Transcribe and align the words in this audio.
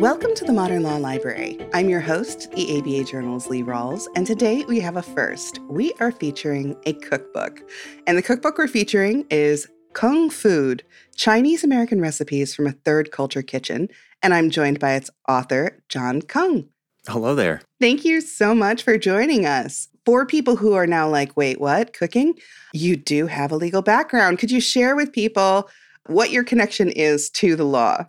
Welcome 0.00 0.34
to 0.36 0.46
the 0.46 0.54
Modern 0.54 0.82
Law 0.82 0.96
Library. 0.96 1.58
I'm 1.74 1.90
your 1.90 2.00
host, 2.00 2.50
the 2.52 2.78
ABA 2.78 3.04
Journal's 3.04 3.48
Lee 3.48 3.62
Rawls, 3.62 4.06
and 4.16 4.26
today 4.26 4.64
we 4.64 4.80
have 4.80 4.96
a 4.96 5.02
first. 5.02 5.58
We 5.68 5.92
are 6.00 6.10
featuring 6.10 6.74
a 6.86 6.94
cookbook. 6.94 7.60
And 8.06 8.16
the 8.16 8.22
cookbook 8.22 8.56
we're 8.56 8.66
featuring 8.66 9.26
is 9.28 9.68
Kung 9.92 10.30
Food 10.30 10.84
Chinese 11.16 11.64
American 11.64 12.00
Recipes 12.00 12.54
from 12.54 12.66
a 12.66 12.72
Third 12.72 13.10
Culture 13.10 13.42
Kitchen. 13.42 13.90
And 14.22 14.32
I'm 14.32 14.48
joined 14.48 14.80
by 14.80 14.94
its 14.94 15.10
author, 15.28 15.82
Jon 15.90 16.22
Kung. 16.22 16.70
Hello 17.06 17.34
there. 17.34 17.60
Thank 17.78 18.02
you 18.02 18.22
so 18.22 18.54
much 18.54 18.82
for 18.82 18.96
joining 18.96 19.44
us. 19.44 19.88
For 20.06 20.24
people 20.24 20.56
who 20.56 20.72
are 20.72 20.86
now 20.86 21.10
like, 21.10 21.36
wait, 21.36 21.60
what? 21.60 21.92
Cooking? 21.92 22.38
You 22.72 22.96
do 22.96 23.26
have 23.26 23.52
a 23.52 23.56
legal 23.56 23.82
background. 23.82 24.38
Could 24.38 24.50
you 24.50 24.62
share 24.62 24.96
with 24.96 25.12
people 25.12 25.68
what 26.06 26.30
your 26.30 26.42
connection 26.42 26.88
is 26.88 27.28
to 27.32 27.54
the 27.54 27.64
law? 27.64 28.06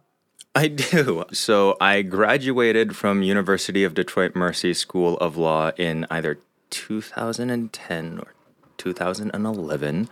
I 0.54 0.68
do. 0.68 1.24
So 1.32 1.78
I 1.80 2.02
graduated 2.02 2.96
from 2.96 3.24
University 3.24 3.84
of 3.84 3.94
Detroit 3.94 4.36
Mercy 4.36 4.74
School 4.74 5.18
of 5.18 5.38
Law 5.38 5.72
in 5.78 6.06
either 6.12 6.40
2010 6.72 8.20
or 8.20 8.34
2011. 8.78 10.10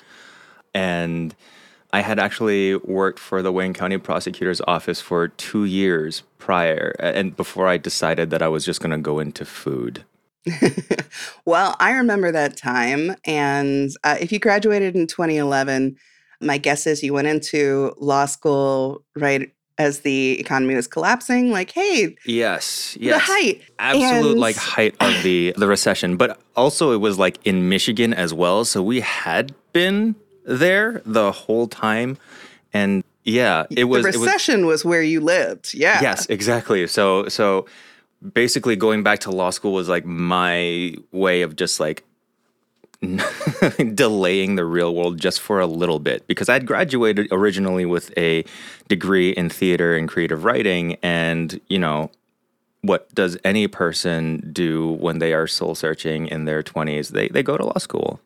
And 0.73 1.35
I 1.91 2.01
had 2.01 2.19
actually 2.19 2.75
worked 2.75 3.19
for 3.19 3.41
the 3.41 3.51
Wayne 3.51 3.73
County 3.73 3.97
Prosecutor's 3.97 4.61
Office 4.67 5.01
for 5.01 5.27
two 5.27 5.65
years 5.65 6.23
prior, 6.37 6.95
and 6.99 7.35
before 7.35 7.67
I 7.67 7.77
decided 7.77 8.29
that 8.29 8.41
I 8.41 8.47
was 8.47 8.63
just 8.63 8.79
going 8.79 8.91
to 8.91 8.97
go 8.97 9.19
into 9.19 9.43
food. 9.43 10.05
well, 11.45 11.75
I 11.79 11.91
remember 11.93 12.31
that 12.31 12.55
time. 12.55 13.15
And 13.25 13.89
uh, 14.03 14.17
if 14.21 14.31
you 14.31 14.39
graduated 14.39 14.95
in 14.95 15.07
2011, 15.07 15.97
my 16.41 16.57
guess 16.57 16.87
is 16.87 17.03
you 17.03 17.13
went 17.13 17.27
into 17.27 17.93
law 17.97 18.25
school 18.25 19.03
right 19.15 19.51
as 19.79 20.01
the 20.01 20.39
economy 20.39 20.75
was 20.75 20.87
collapsing 20.87 21.49
like 21.51 21.71
hey 21.71 22.15
yes 22.25 22.95
yes. 22.99 23.15
the 23.15 23.33
height. 23.33 23.61
Absolute 23.79 24.31
and... 24.31 24.39
like 24.39 24.55
height 24.57 24.95
of 24.99 25.23
the 25.23 25.53
the 25.57 25.67
recession. 25.67 26.17
But 26.17 26.39
also 26.55 26.91
it 26.91 26.97
was 26.97 27.17
like 27.17 27.39
in 27.45 27.69
michigan 27.69 28.13
as 28.13 28.33
well 28.33 28.65
so 28.65 28.83
we 28.83 28.99
had 28.99 29.55
been 29.73 30.15
there 30.45 31.01
the 31.05 31.31
whole 31.31 31.67
time. 31.67 32.17
And 32.73 33.03
yeah 33.23 33.65
it 33.71 33.85
was 33.85 34.03
the 34.03 34.11
recession 34.11 34.65
was, 34.65 34.83
was 34.83 34.85
where 34.85 35.01
you 35.01 35.21
lived 35.21 35.73
yeah. 35.73 36.01
Yes 36.01 36.27
exactly. 36.27 36.85
So 36.85 37.27
so 37.29 37.65
basically 38.33 38.75
going 38.75 39.01
back 39.01 39.19
to 39.19 39.31
law 39.31 39.49
school 39.49 39.71
was 39.73 39.87
like 39.87 40.05
my 40.05 40.93
way 41.11 41.41
of 41.41 41.55
just 41.55 41.79
like 41.79 42.03
delaying 43.93 44.55
the 44.55 44.65
real 44.65 44.93
world 44.93 45.19
just 45.19 45.39
for 45.39 45.61
a 45.61 45.65
little 45.65 45.99
bit 45.99 46.27
because 46.27 46.49
I'd 46.49 46.65
graduated 46.65 47.29
originally 47.31 47.85
with 47.85 48.11
a 48.17 48.43
degree 48.89 49.29
in 49.31 49.49
theater 49.49 49.95
and 49.95 50.07
creative 50.09 50.43
writing 50.43 50.97
and 51.01 51.61
you 51.69 51.79
know 51.79 52.11
what 52.81 53.13
does 53.15 53.37
any 53.45 53.67
person 53.67 54.49
do 54.51 54.91
when 54.93 55.19
they 55.19 55.33
are 55.33 55.47
soul 55.47 55.75
searching 55.75 56.27
in 56.27 56.43
their 56.43 56.61
20s 56.61 57.09
they 57.09 57.29
they 57.29 57.41
go 57.41 57.55
to 57.55 57.65
law 57.65 57.77
school. 57.77 58.19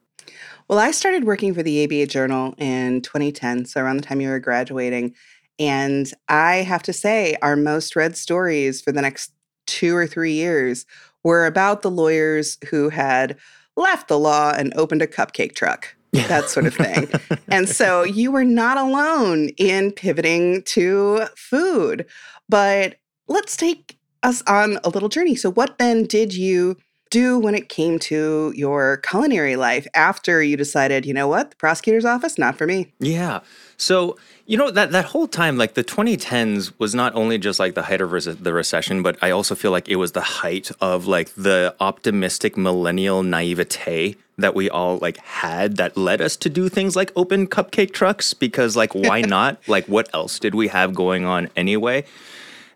Well 0.68 0.80
I 0.80 0.90
started 0.90 1.26
working 1.26 1.54
for 1.54 1.62
the 1.62 1.84
ABA 1.84 2.08
Journal 2.08 2.56
in 2.58 3.02
2010 3.02 3.66
so 3.66 3.80
around 3.80 3.98
the 3.98 4.04
time 4.04 4.22
you 4.22 4.30
were 4.30 4.40
graduating 4.40 5.14
and 5.60 6.12
I 6.30 6.56
have 6.58 6.82
to 6.84 6.94
say 6.94 7.38
our 7.44 7.56
most 7.56 7.96
read 7.96 8.18
stories 8.18 8.82
for 8.82 8.92
the 8.92 9.04
next 9.04 9.34
2 9.68 9.96
or 9.96 10.08
3 10.08 10.34
years 10.34 10.88
were 11.24 11.46
about 11.46 11.84
the 11.84 11.92
lawyers 11.92 12.58
who 12.70 12.90
had 12.90 13.38
left 13.76 14.08
the 14.08 14.20
law 14.20 14.54
and 14.56 14.74
opened 14.76 15.02
a 15.02 15.08
cupcake 15.08 15.56
truck. 15.56 15.96
that 16.28 16.48
sort 16.48 16.68
of 16.68 16.76
thing. 16.76 17.10
and 17.48 17.68
so 17.68 18.04
you 18.04 18.32
were 18.32 18.44
not 18.44 18.78
alone 18.78 19.50
in 19.58 19.92
pivoting 19.92 20.62
to 20.62 21.26
food. 21.36 22.06
But 22.48 22.98
let's 23.28 23.58
take 23.58 23.98
us 24.22 24.44
on 24.48 24.80
a 24.84 24.90
little 24.90 25.10
journey. 25.10 25.36
So, 25.36 25.52
what 25.52 25.78
then 25.78 26.06
did 26.06 26.34
you 26.36 26.78
do 27.10 27.38
when 27.38 27.54
it 27.54 27.70
came 27.70 28.00
to 28.00 28.52
your 28.56 28.98
culinary 28.98 29.56
life 29.56 29.86
after 29.94 30.42
you 30.42 30.58
decided, 30.58 31.06
you 31.06 31.14
know 31.14 31.28
what, 31.28 31.52
the 31.52 31.56
prosecutor's 31.58 32.06
office, 32.06 32.38
not 32.38 32.58
for 32.58 32.66
me? 32.66 32.92
Yeah. 33.00 33.42
So, 33.78 34.18
you 34.46 34.58
know, 34.58 34.72
that, 34.72 34.92
that 34.92 35.06
whole 35.06 35.28
time, 35.28 35.58
like 35.58 35.74
the 35.74 35.84
2010s 35.84 36.74
was 36.78 36.94
not 36.94 37.16
only 37.16 37.38
just 37.38 37.60
like 37.60 37.76
the 37.76 37.84
height 37.84 38.02
of 38.02 38.12
res- 38.12 38.26
the 38.26 38.54
recession, 38.54 39.02
but 39.02 39.18
I 39.22 39.32
also 39.32 39.56
feel 39.56 39.72
like 39.72 39.88
it 39.88 39.96
was 39.96 40.12
the 40.12 40.22
height 40.22 40.70
of 40.82 41.08
like 41.08 41.34
the 41.36 41.76
optimistic 41.80 42.58
millennial 42.58 43.24
naivete 43.24 44.16
that 44.38 44.56
we 44.56 44.70
all 44.70 44.98
like 44.98 45.18
had 45.18 45.78
that 45.78 45.96
led 45.96 46.20
us 46.20 46.36
to 46.38 46.50
do 46.50 46.68
things 46.68 46.96
like 46.96 47.12
open 47.16 47.48
cupcake 47.48 47.94
trucks 47.94 48.34
because 48.34 48.76
like 48.76 48.94
why 48.94 49.22
not? 49.28 49.66
Like 49.68 49.86
what 49.88 50.14
else 50.14 50.40
did 50.40 50.56
we 50.56 50.68
have 50.68 50.94
going 50.94 51.26
on 51.26 51.50
anyway? 51.56 52.04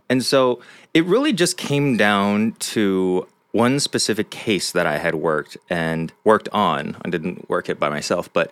And 0.09 0.23
so 0.23 0.61
it 0.93 1.03
really 1.05 1.33
just 1.33 1.57
came 1.57 1.97
down 1.97 2.53
to 2.59 3.27
one 3.51 3.79
specific 3.79 4.29
case 4.29 4.71
that 4.71 4.85
I 4.85 4.99
had 4.99 5.15
worked 5.15 5.57
and 5.69 6.13
worked 6.23 6.47
on. 6.49 6.95
I 7.03 7.09
didn't 7.09 7.49
work 7.49 7.69
it 7.69 7.79
by 7.79 7.89
myself, 7.89 8.31
but 8.31 8.51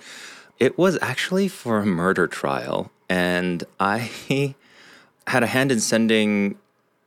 it 0.59 0.77
was 0.77 0.97
actually 1.01 1.47
for 1.47 1.79
a 1.79 1.85
murder 1.85 2.27
trial, 2.27 2.91
and 3.09 3.63
I 3.79 4.11
had 5.27 5.43
a 5.43 5.47
hand 5.47 5.71
in 5.71 5.79
sending 5.79 6.57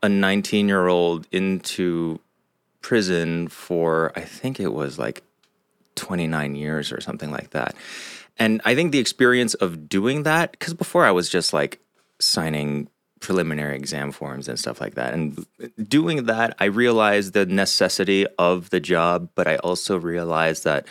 a 0.02 0.08
19 0.08 0.68
year 0.68 0.86
old 0.86 1.26
into 1.32 2.20
prison 2.80 3.48
for, 3.48 4.12
I 4.16 4.20
think 4.20 4.60
it 4.60 4.72
was 4.72 4.98
like 4.98 5.22
29 5.96 6.54
years 6.54 6.92
or 6.92 7.00
something 7.00 7.30
like 7.30 7.50
that. 7.50 7.74
And 8.38 8.60
I 8.64 8.74
think 8.74 8.92
the 8.92 9.00
experience 9.00 9.54
of 9.54 9.88
doing 9.88 10.22
that, 10.22 10.52
because 10.52 10.74
before 10.74 11.04
I 11.04 11.10
was 11.10 11.28
just 11.28 11.52
like 11.52 11.80
signing 12.20 12.88
preliminary 13.20 13.76
exam 13.76 14.12
forms 14.12 14.48
and 14.48 14.58
stuff 14.58 14.80
like 14.80 14.94
that. 14.94 15.12
And 15.12 15.44
doing 15.88 16.26
that, 16.26 16.54
I 16.60 16.66
realized 16.66 17.32
the 17.32 17.46
necessity 17.46 18.26
of 18.38 18.70
the 18.70 18.80
job, 18.80 19.28
but 19.34 19.48
I 19.48 19.56
also 19.56 19.96
realized 19.96 20.64
that 20.64 20.86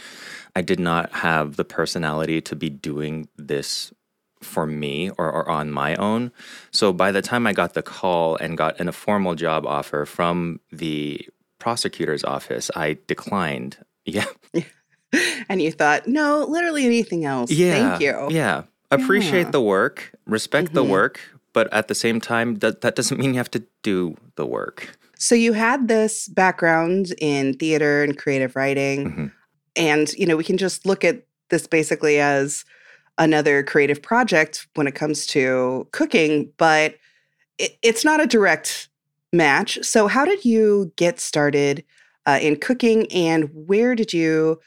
I 0.57 0.61
did 0.61 0.79
not 0.79 1.13
have 1.13 1.55
the 1.55 1.63
personality 1.63 2.41
to 2.41 2.55
be 2.55 2.67
doing 2.67 3.27
this 3.37 3.93
for 4.41 4.65
me 4.65 5.11
or, 5.11 5.31
or, 5.31 5.47
on 5.47 5.69
my 5.69 5.93
own. 5.97 6.31
So 6.71 6.91
by 6.91 7.11
the 7.11 7.21
time 7.21 7.45
I 7.45 7.53
got 7.53 7.75
the 7.75 7.83
call 7.83 8.37
and 8.37 8.57
got 8.57 8.79
an, 8.79 8.87
a 8.87 8.91
formal 8.91 9.35
job 9.35 9.67
offer 9.67 10.03
from 10.07 10.59
the 10.71 11.29
prosecutor's 11.59 12.23
office, 12.23 12.71
I 12.75 12.97
declined. 13.05 13.77
Yeah. 14.09 14.23
and 15.49 15.61
you 15.61 15.69
thought, 15.69 16.07
no, 16.07 16.45
literally 16.47 16.85
anything 16.85 17.25
else. 17.25 17.51
Yeah. 17.51 17.73
Thank 17.73 18.01
you. 18.01 18.27
Yeah. 18.31 18.63
Appreciate 18.89 19.47
yeah. 19.47 19.51
the 19.51 19.59
work, 19.59 20.13
respect 20.25 20.67
mm-hmm. 20.67 20.75
the 20.75 20.83
work, 20.85 21.19
but 21.51 21.71
at 21.73 21.89
the 21.89 21.93
same 21.93 22.21
time, 22.21 22.59
that, 22.59 22.79
that 22.79 22.95
doesn't 22.95 23.19
mean 23.19 23.33
you 23.33 23.37
have 23.37 23.51
to 23.51 23.65
do 23.83 24.15
the 24.37 24.45
work. 24.45 24.97
So 25.17 25.35
you 25.35 25.51
had 25.51 25.89
this 25.89 26.29
background 26.29 27.13
in 27.19 27.55
theater 27.55 28.01
and 28.01 28.17
creative 28.17 28.55
writing. 28.55 29.11
Mm-hmm. 29.11 29.27
And, 29.77 30.11
you 30.13 30.25
know, 30.25 30.35
we 30.35 30.43
can 30.43 30.57
just 30.57 30.85
look 30.85 31.03
at 31.03 31.23
this 31.49 31.67
basically 31.67 32.19
as 32.19 32.65
another 33.17 33.63
creative 33.63 34.01
project 34.01 34.67
when 34.75 34.87
it 34.87 34.95
comes 34.95 35.25
to 35.27 35.87
cooking, 35.91 36.51
but 36.57 36.95
it, 37.57 37.77
it's 37.81 38.03
not 38.03 38.19
a 38.19 38.27
direct 38.27 38.89
match. 39.33 39.79
So, 39.83 40.07
how 40.07 40.25
did 40.25 40.45
you 40.45 40.91
get 40.95 41.19
started 41.19 41.83
uh, 42.25 42.39
in 42.41 42.57
cooking 42.57 43.11
and 43.11 43.49
where 43.53 43.95
did 43.95 44.13
you 44.13 44.59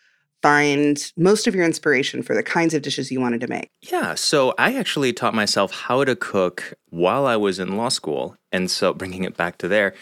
find 0.42 1.12
most 1.16 1.46
of 1.46 1.54
your 1.54 1.64
inspiration 1.64 2.22
for 2.22 2.34
the 2.34 2.42
kinds 2.42 2.72
of 2.72 2.82
dishes 2.82 3.10
you 3.10 3.20
wanted 3.20 3.40
to 3.42 3.46
make? 3.46 3.70
Yeah, 3.82 4.14
so 4.14 4.54
I 4.58 4.74
actually 4.74 5.12
taught 5.12 5.34
myself 5.34 5.70
how 5.70 6.02
to 6.04 6.16
cook 6.16 6.74
while 6.88 7.26
I 7.26 7.36
was 7.36 7.58
in 7.58 7.76
law 7.76 7.90
school. 7.90 8.36
And 8.52 8.70
so, 8.70 8.92
bringing 8.92 9.24
it 9.24 9.36
back 9.36 9.58
to 9.58 9.68
there, 9.68 9.94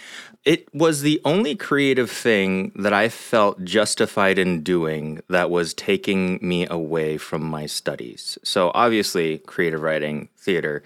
it 0.45 0.73
was 0.75 1.03
the 1.03 1.21
only 1.25 1.55
creative 1.55 2.11
thing 2.11 2.73
that 2.77 2.93
I 2.93 3.09
felt 3.09 3.65
justified 3.65 4.39
in 4.39 4.63
doing 4.63 5.21
that 5.29 5.51
was 5.51 5.75
taking 5.75 6.39
me 6.41 6.67
away 6.67 7.19
from 7.19 7.43
my 7.43 7.67
studies. 7.67 8.39
So, 8.43 8.71
obviously, 8.75 9.39
creative 9.39 9.83
writing, 9.83 10.29
theater, 10.39 10.83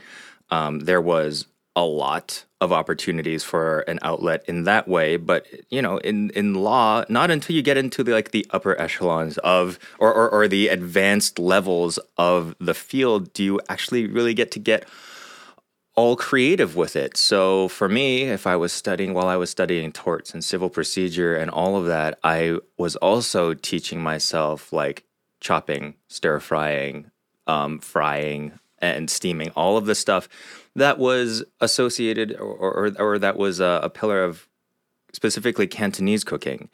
um, 0.50 0.80
there 0.80 1.00
was 1.00 1.46
a 1.74 1.82
lot 1.82 2.44
of 2.60 2.72
opportunities 2.72 3.42
for 3.42 3.80
an 3.80 3.98
outlet 4.02 4.44
in 4.46 4.64
that 4.64 4.86
way 4.86 5.16
but 5.16 5.46
you 5.70 5.80
know 5.80 5.96
in 5.98 6.30
in 6.30 6.54
law 6.54 7.02
not 7.08 7.30
until 7.30 7.56
you 7.56 7.62
get 7.62 7.78
into 7.78 8.04
the 8.04 8.12
like 8.12 8.30
the 8.30 8.46
upper 8.50 8.78
echelons 8.80 9.38
of 9.38 9.78
or, 9.98 10.12
or 10.12 10.28
or 10.30 10.46
the 10.46 10.68
advanced 10.68 11.38
levels 11.38 11.98
of 12.18 12.54
the 12.60 12.74
field 12.74 13.32
do 13.32 13.42
you 13.42 13.60
actually 13.68 14.06
really 14.06 14.34
get 14.34 14.50
to 14.50 14.58
get 14.58 14.86
all 15.94 16.16
creative 16.16 16.74
with 16.74 16.96
it. 16.96 17.16
So 17.16 17.68
for 17.68 17.88
me, 17.88 18.22
if 18.22 18.46
I 18.46 18.56
was 18.56 18.72
studying 18.72 19.12
while 19.12 19.28
I 19.28 19.36
was 19.36 19.50
studying 19.50 19.92
torts 19.92 20.32
and 20.32 20.42
civil 20.42 20.70
procedure 20.70 21.36
and 21.36 21.50
all 21.50 21.76
of 21.76 21.86
that, 21.86 22.18
I 22.24 22.58
was 22.78 22.96
also 22.96 23.52
teaching 23.54 24.02
myself 24.02 24.72
like 24.72 25.04
chopping, 25.40 25.94
stir 26.08 26.40
frying, 26.40 27.10
um, 27.46 27.78
frying, 27.78 28.58
and 28.78 29.08
steaming, 29.08 29.50
all 29.50 29.76
of 29.76 29.86
the 29.86 29.94
stuff 29.94 30.28
that 30.74 30.98
was 30.98 31.44
associated 31.60 32.32
or, 32.38 32.54
or, 32.54 32.92
or 32.98 33.18
that 33.18 33.36
was 33.36 33.60
a, 33.60 33.80
a 33.82 33.90
pillar 33.90 34.24
of 34.24 34.48
specifically 35.12 35.66
Cantonese 35.66 36.24
cooking. 36.24 36.68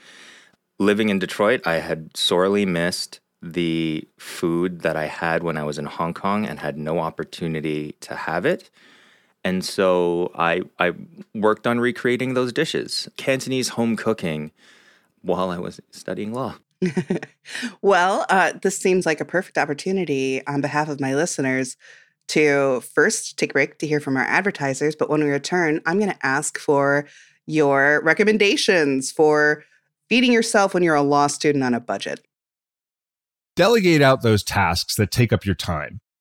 Living 0.78 1.08
in 1.08 1.18
Detroit, 1.18 1.60
I 1.66 1.74
had 1.74 2.16
sorely 2.16 2.64
missed 2.64 3.20
the 3.42 4.08
food 4.18 4.80
that 4.80 4.96
I 4.96 5.06
had 5.06 5.42
when 5.42 5.56
I 5.56 5.64
was 5.64 5.78
in 5.78 5.86
Hong 5.86 6.14
Kong 6.14 6.46
and 6.46 6.58
had 6.58 6.78
no 6.78 6.98
opportunity 7.00 7.94
to 8.00 8.14
have 8.14 8.46
it. 8.46 8.70
And 9.48 9.64
so 9.64 10.30
I 10.34 10.60
I 10.78 10.92
worked 11.34 11.66
on 11.66 11.80
recreating 11.80 12.34
those 12.34 12.52
dishes, 12.52 13.08
Cantonese 13.16 13.70
home 13.70 13.96
cooking, 13.96 14.52
while 15.22 15.48
I 15.48 15.58
was 15.58 15.80
studying 15.90 16.34
law. 16.34 16.56
well, 17.82 18.26
uh, 18.28 18.52
this 18.60 18.78
seems 18.78 19.06
like 19.06 19.22
a 19.22 19.24
perfect 19.24 19.56
opportunity 19.56 20.46
on 20.46 20.60
behalf 20.60 20.90
of 20.90 21.00
my 21.00 21.14
listeners 21.14 21.78
to 22.28 22.82
first 22.94 23.38
take 23.38 23.52
a 23.52 23.54
break 23.54 23.78
to 23.78 23.86
hear 23.86 24.00
from 24.00 24.18
our 24.18 24.24
advertisers. 24.24 24.94
But 24.94 25.08
when 25.08 25.24
we 25.24 25.30
return, 25.30 25.80
I'm 25.86 25.98
going 25.98 26.12
to 26.12 26.26
ask 26.26 26.58
for 26.58 27.06
your 27.46 28.02
recommendations 28.04 29.10
for 29.10 29.64
feeding 30.10 30.30
yourself 30.30 30.74
when 30.74 30.82
you're 30.82 30.94
a 30.94 31.00
law 31.00 31.26
student 31.26 31.64
on 31.64 31.72
a 31.72 31.80
budget. 31.80 32.20
Delegate 33.56 34.02
out 34.02 34.20
those 34.20 34.42
tasks 34.42 34.96
that 34.96 35.10
take 35.10 35.32
up 35.32 35.46
your 35.46 35.54
time. 35.54 36.00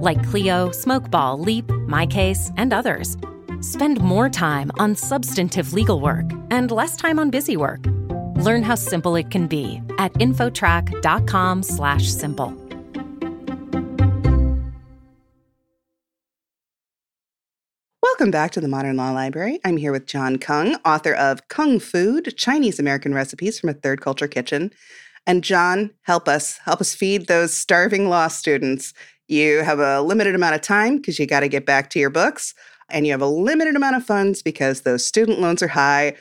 like 0.00 0.26
Clio, 0.28 0.70
Smokeball, 0.70 1.44
Leap, 1.44 1.66
MyCase, 1.86 2.52
and 2.56 2.72
others. 2.72 3.16
Spend 3.60 4.00
more 4.00 4.28
time 4.28 4.72
on 4.78 4.96
substantive 4.96 5.72
legal 5.72 6.00
work 6.00 6.26
and 6.50 6.70
less 6.70 6.96
time 6.96 7.18
on 7.18 7.30
busy 7.30 7.56
work. 7.56 7.80
Learn 8.36 8.62
how 8.62 8.74
simple 8.74 9.16
it 9.16 9.30
can 9.30 9.46
be 9.46 9.80
at 9.98 10.12
infotrack.com/simple. 10.14 12.70
Welcome 18.20 18.30
back 18.30 18.50
to 18.50 18.60
the 18.60 18.68
Modern 18.68 18.98
Law 18.98 19.12
Library. 19.12 19.60
I'm 19.64 19.78
here 19.78 19.92
with 19.92 20.04
Jon 20.04 20.36
Kung, 20.36 20.74
author 20.84 21.14
of 21.14 21.48
Kung 21.48 21.80
Food 21.80 22.34
Chinese 22.36 22.78
American 22.78 23.14
Recipes 23.14 23.58
from 23.58 23.70
a 23.70 23.72
Third 23.72 24.02
Culture 24.02 24.28
Kitchen. 24.28 24.72
And 25.26 25.42
Jon, 25.42 25.92
help 26.02 26.28
us, 26.28 26.58
help 26.66 26.82
us 26.82 26.94
feed 26.94 27.28
those 27.28 27.54
starving 27.54 28.10
law 28.10 28.28
students. 28.28 28.92
You 29.30 29.62
have 29.62 29.78
a 29.78 30.02
limited 30.02 30.34
amount 30.34 30.56
of 30.56 30.60
time 30.60 30.96
because 30.96 31.20
you 31.20 31.24
got 31.24 31.40
to 31.40 31.48
get 31.48 31.64
back 31.64 31.88
to 31.90 32.00
your 32.00 32.10
books, 32.10 32.52
and 32.88 33.06
you 33.06 33.12
have 33.12 33.22
a 33.22 33.26
limited 33.26 33.76
amount 33.76 33.94
of 33.94 34.04
funds 34.04 34.42
because 34.42 34.80
those 34.80 35.04
student 35.04 35.38
loans 35.38 35.62
are 35.62 35.68
high. 35.68 36.16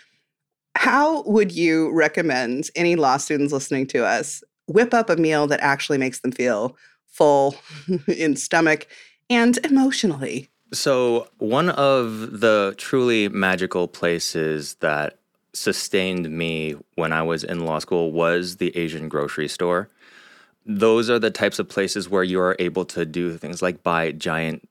How 0.75 1.23
would 1.23 1.51
you 1.51 1.91
recommend 1.91 2.69
any 2.75 2.95
law 2.95 3.17
students 3.17 3.51
listening 3.51 3.87
to 3.87 4.05
us 4.05 4.43
whip 4.67 4.93
up 4.93 5.09
a 5.09 5.15
meal 5.15 5.47
that 5.47 5.59
actually 5.61 5.97
makes 5.97 6.19
them 6.19 6.31
feel 6.31 6.77
full 7.07 7.55
in 8.07 8.35
stomach 8.35 8.85
and 9.27 9.57
emotionally? 9.65 10.47
So, 10.71 11.29
one 11.39 11.69
of 11.71 12.41
the 12.41 12.75
truly 12.77 13.27
magical 13.27 13.87
places 13.87 14.75
that 14.81 15.17
sustained 15.53 16.29
me 16.29 16.75
when 16.93 17.11
I 17.11 17.23
was 17.23 17.43
in 17.43 17.65
law 17.65 17.79
school 17.79 18.11
was 18.11 18.57
the 18.57 18.77
Asian 18.77 19.09
grocery 19.09 19.47
store. 19.47 19.89
Those 20.71 21.09
are 21.09 21.17
the 21.17 21.31
types 21.31 21.57
of 21.57 21.67
places 21.67 22.09
where 22.09 22.23
you 22.23 22.39
are 22.39 22.55
able 22.59 22.85
to 22.85 23.05
do 23.05 23.35
things 23.37 23.61
like 23.61 23.81
buy 23.83 24.11
giant 24.11 24.69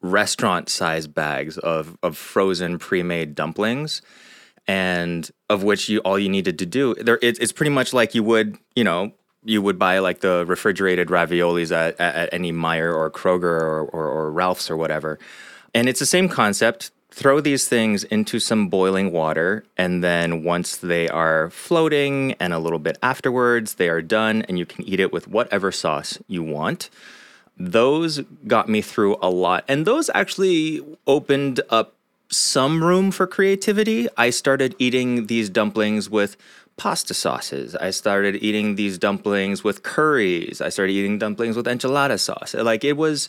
restaurant 0.00 0.68
sized 0.68 1.14
bags 1.14 1.58
of, 1.58 1.96
of 2.02 2.16
frozen 2.16 2.78
pre 2.78 3.02
made 3.02 3.34
dumplings 3.34 4.02
and 4.66 5.30
of 5.48 5.62
which 5.62 5.88
you 5.88 6.00
all 6.00 6.18
you 6.18 6.28
needed 6.28 6.58
to 6.58 6.66
do 6.66 6.94
there 6.96 7.18
it, 7.22 7.40
it's 7.40 7.52
pretty 7.52 7.70
much 7.70 7.92
like 7.92 8.14
you 8.14 8.22
would 8.22 8.56
you 8.76 8.84
know 8.84 9.12
you 9.44 9.62
would 9.62 9.78
buy 9.78 9.98
like 9.98 10.20
the 10.20 10.44
refrigerated 10.46 11.08
raviolis 11.08 11.72
at, 11.72 11.98
at, 12.00 12.28
any 12.32 12.52
Meijer 12.52 12.94
or 12.94 13.10
Kroger 13.10 13.44
or, 13.44 13.82
or, 13.84 14.06
or 14.06 14.30
Ralph's 14.30 14.70
or 14.70 14.76
whatever. 14.76 15.18
And 15.74 15.88
it's 15.88 16.00
the 16.00 16.06
same 16.06 16.28
concept. 16.28 16.90
Throw 17.18 17.40
these 17.40 17.66
things 17.66 18.04
into 18.04 18.38
some 18.38 18.68
boiling 18.68 19.10
water, 19.10 19.64
and 19.76 20.04
then 20.04 20.44
once 20.44 20.76
they 20.76 21.08
are 21.08 21.50
floating 21.50 22.34
and 22.34 22.52
a 22.52 22.60
little 22.60 22.78
bit 22.78 22.96
afterwards, 23.02 23.74
they 23.74 23.88
are 23.88 24.00
done, 24.00 24.42
and 24.42 24.56
you 24.56 24.64
can 24.64 24.84
eat 24.84 25.00
it 25.00 25.12
with 25.12 25.26
whatever 25.26 25.72
sauce 25.72 26.18
you 26.28 26.44
want. 26.44 26.90
Those 27.56 28.20
got 28.46 28.68
me 28.68 28.82
through 28.82 29.16
a 29.20 29.30
lot, 29.30 29.64
and 29.66 29.84
those 29.84 30.08
actually 30.14 30.80
opened 31.08 31.60
up 31.70 31.94
some 32.28 32.84
room 32.84 33.10
for 33.10 33.26
creativity. 33.26 34.06
I 34.16 34.30
started 34.30 34.76
eating 34.78 35.26
these 35.26 35.50
dumplings 35.50 36.08
with 36.08 36.36
pasta 36.76 37.14
sauces. 37.14 37.74
I 37.74 37.90
started 37.90 38.36
eating 38.36 38.76
these 38.76 38.96
dumplings 38.96 39.64
with 39.64 39.82
curries. 39.82 40.60
I 40.60 40.68
started 40.68 40.92
eating 40.92 41.18
dumplings 41.18 41.56
with 41.56 41.66
enchilada 41.66 42.20
sauce. 42.20 42.54
Like 42.54 42.84
it 42.84 42.96
was, 42.96 43.28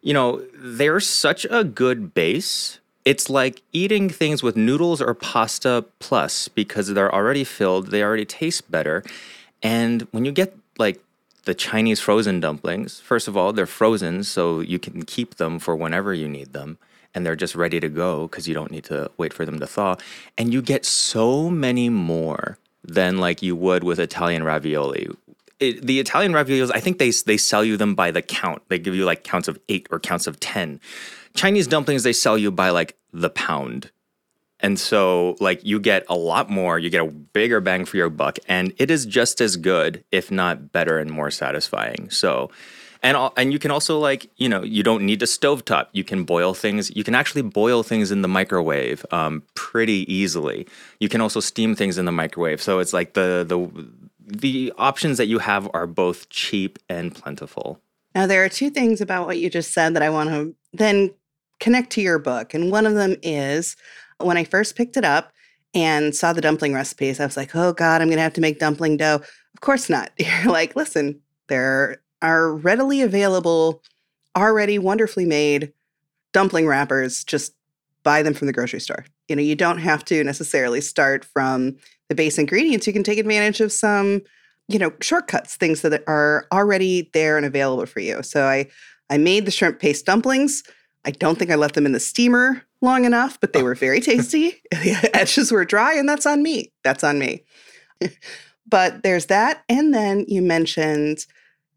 you 0.00 0.14
know, 0.14 0.44
they're 0.54 1.00
such 1.00 1.44
a 1.50 1.64
good 1.64 2.14
base. 2.14 2.78
It's 3.06 3.30
like 3.30 3.62
eating 3.72 4.10
things 4.10 4.42
with 4.42 4.56
noodles 4.56 5.00
or 5.00 5.14
pasta 5.14 5.84
plus 6.00 6.48
because 6.48 6.92
they're 6.92 7.14
already 7.14 7.44
filled, 7.44 7.92
they 7.92 8.02
already 8.02 8.24
taste 8.24 8.68
better. 8.68 9.04
And 9.62 10.02
when 10.10 10.24
you 10.24 10.32
get 10.32 10.56
like 10.76 11.00
the 11.44 11.54
Chinese 11.54 12.00
frozen 12.00 12.40
dumplings, 12.40 12.98
first 12.98 13.28
of 13.28 13.36
all, 13.36 13.52
they're 13.52 13.64
frozen, 13.64 14.24
so 14.24 14.58
you 14.58 14.80
can 14.80 15.04
keep 15.04 15.36
them 15.36 15.60
for 15.60 15.76
whenever 15.76 16.12
you 16.12 16.28
need 16.28 16.52
them. 16.52 16.78
And 17.14 17.24
they're 17.24 17.36
just 17.36 17.54
ready 17.54 17.78
to 17.78 17.88
go 17.88 18.26
because 18.26 18.48
you 18.48 18.54
don't 18.54 18.72
need 18.72 18.84
to 18.84 19.08
wait 19.16 19.32
for 19.32 19.46
them 19.46 19.60
to 19.60 19.68
thaw. 19.68 19.94
And 20.36 20.52
you 20.52 20.60
get 20.60 20.84
so 20.84 21.48
many 21.48 21.88
more 21.88 22.58
than 22.82 23.18
like 23.18 23.40
you 23.40 23.54
would 23.54 23.84
with 23.84 24.00
Italian 24.00 24.42
ravioli. 24.42 25.08
It, 25.60 25.86
the 25.86 26.00
Italian 26.00 26.32
raviolis, 26.32 26.72
I 26.74 26.80
think 26.80 26.98
they 26.98 27.10
they 27.10 27.36
sell 27.38 27.64
you 27.64 27.76
them 27.76 27.94
by 27.94 28.10
the 28.10 28.20
count. 28.20 28.62
They 28.68 28.80
give 28.80 28.96
you 28.96 29.04
like 29.04 29.22
counts 29.22 29.46
of 29.46 29.58
eight 29.68 29.86
or 29.92 30.00
counts 30.00 30.26
of 30.26 30.40
ten. 30.40 30.80
Chinese 31.36 31.66
dumplings 31.66 32.02
they 32.02 32.12
sell 32.12 32.36
you 32.36 32.50
by 32.50 32.70
like 32.70 32.96
the 33.12 33.30
pound, 33.30 33.90
and 34.60 34.78
so 34.78 35.36
like 35.40 35.64
you 35.64 35.78
get 35.78 36.04
a 36.08 36.16
lot 36.16 36.50
more. 36.50 36.78
You 36.78 36.90
get 36.90 37.02
a 37.02 37.10
bigger 37.10 37.60
bang 37.60 37.84
for 37.84 37.96
your 37.96 38.10
buck, 38.10 38.38
and 38.48 38.72
it 38.78 38.90
is 38.90 39.06
just 39.06 39.40
as 39.40 39.56
good, 39.56 40.02
if 40.10 40.30
not 40.30 40.72
better 40.72 40.98
and 40.98 41.10
more 41.10 41.30
satisfying. 41.30 42.10
So 42.10 42.50
and 43.02 43.16
and 43.36 43.52
you 43.52 43.58
can 43.58 43.70
also 43.70 43.98
like 43.98 44.30
you 44.36 44.48
know 44.48 44.62
you 44.62 44.82
don't 44.82 45.04
need 45.04 45.22
a 45.22 45.26
stovetop 45.26 45.86
you 45.92 46.04
can 46.04 46.24
boil 46.24 46.54
things 46.54 46.94
you 46.96 47.04
can 47.04 47.14
actually 47.14 47.42
boil 47.42 47.82
things 47.82 48.10
in 48.10 48.22
the 48.22 48.28
microwave 48.28 49.04
um, 49.10 49.42
pretty 49.54 50.12
easily 50.12 50.66
you 51.00 51.08
can 51.08 51.20
also 51.20 51.40
steam 51.40 51.74
things 51.74 51.98
in 51.98 52.04
the 52.04 52.12
microwave 52.12 52.60
so 52.60 52.78
it's 52.78 52.92
like 52.92 53.14
the 53.14 53.44
the 53.46 53.88
the 54.26 54.72
options 54.76 55.18
that 55.18 55.26
you 55.26 55.38
have 55.38 55.68
are 55.72 55.86
both 55.86 56.28
cheap 56.30 56.78
and 56.88 57.14
plentiful 57.14 57.80
now 58.14 58.26
there 58.26 58.44
are 58.44 58.48
two 58.48 58.70
things 58.70 59.00
about 59.00 59.26
what 59.26 59.38
you 59.38 59.48
just 59.48 59.72
said 59.72 59.94
that 59.94 60.02
i 60.02 60.10
want 60.10 60.28
to 60.28 60.54
then 60.72 61.12
connect 61.60 61.90
to 61.90 62.00
your 62.00 62.18
book 62.18 62.54
and 62.54 62.70
one 62.70 62.86
of 62.86 62.94
them 62.94 63.16
is 63.22 63.76
when 64.18 64.36
i 64.36 64.44
first 64.44 64.76
picked 64.76 64.96
it 64.96 65.04
up 65.04 65.32
and 65.74 66.14
saw 66.14 66.32
the 66.32 66.40
dumpling 66.40 66.74
recipes 66.74 67.20
i 67.20 67.24
was 67.24 67.36
like 67.36 67.54
oh 67.54 67.72
god 67.72 68.00
i'm 68.00 68.08
gonna 68.08 68.20
have 68.20 68.32
to 68.32 68.40
make 68.40 68.58
dumpling 68.58 68.96
dough 68.96 69.16
of 69.16 69.60
course 69.60 69.88
not 69.88 70.10
you're 70.18 70.52
like 70.52 70.76
listen 70.76 71.20
there 71.48 72.00
are 72.22 72.54
readily 72.54 73.02
available, 73.02 73.82
already 74.36 74.78
wonderfully 74.78 75.24
made 75.24 75.72
dumpling 76.32 76.66
wrappers. 76.66 77.24
Just 77.24 77.54
buy 78.02 78.22
them 78.22 78.34
from 78.34 78.46
the 78.46 78.52
grocery 78.52 78.80
store. 78.80 79.04
You 79.28 79.36
know, 79.36 79.42
you 79.42 79.56
don't 79.56 79.78
have 79.78 80.04
to 80.06 80.22
necessarily 80.22 80.80
start 80.80 81.24
from 81.24 81.76
the 82.08 82.14
base 82.14 82.38
ingredients. 82.38 82.86
You 82.86 82.92
can 82.92 83.02
take 83.02 83.18
advantage 83.18 83.60
of 83.60 83.72
some, 83.72 84.22
you 84.68 84.78
know, 84.78 84.92
shortcuts, 85.00 85.56
things 85.56 85.82
that 85.82 86.04
are 86.06 86.46
already 86.52 87.10
there 87.12 87.36
and 87.36 87.46
available 87.46 87.86
for 87.86 88.00
you. 88.00 88.22
So 88.22 88.46
I 88.46 88.68
I 89.08 89.18
made 89.18 89.46
the 89.46 89.52
shrimp 89.52 89.78
paste 89.78 90.04
dumplings. 90.06 90.62
I 91.06 91.12
don't 91.12 91.38
think 91.38 91.50
I 91.50 91.54
left 91.54 91.76
them 91.76 91.86
in 91.86 91.92
the 91.92 92.00
steamer 92.00 92.62
long 92.82 93.04
enough, 93.04 93.40
but 93.40 93.52
they 93.52 93.62
were 93.62 93.74
very 93.74 94.00
tasty. 94.02 94.60
the 94.70 95.10
edges 95.14 95.52
were 95.52 95.64
dry, 95.64 95.94
and 95.94 96.08
that's 96.08 96.26
on 96.26 96.42
me. 96.42 96.72
That's 96.84 97.04
on 97.04 97.18
me. 97.18 97.44
but 98.68 99.02
there's 99.02 99.26
that. 99.26 99.62
And 99.68 99.94
then 99.94 100.24
you 100.28 100.42
mentioned 100.42 101.26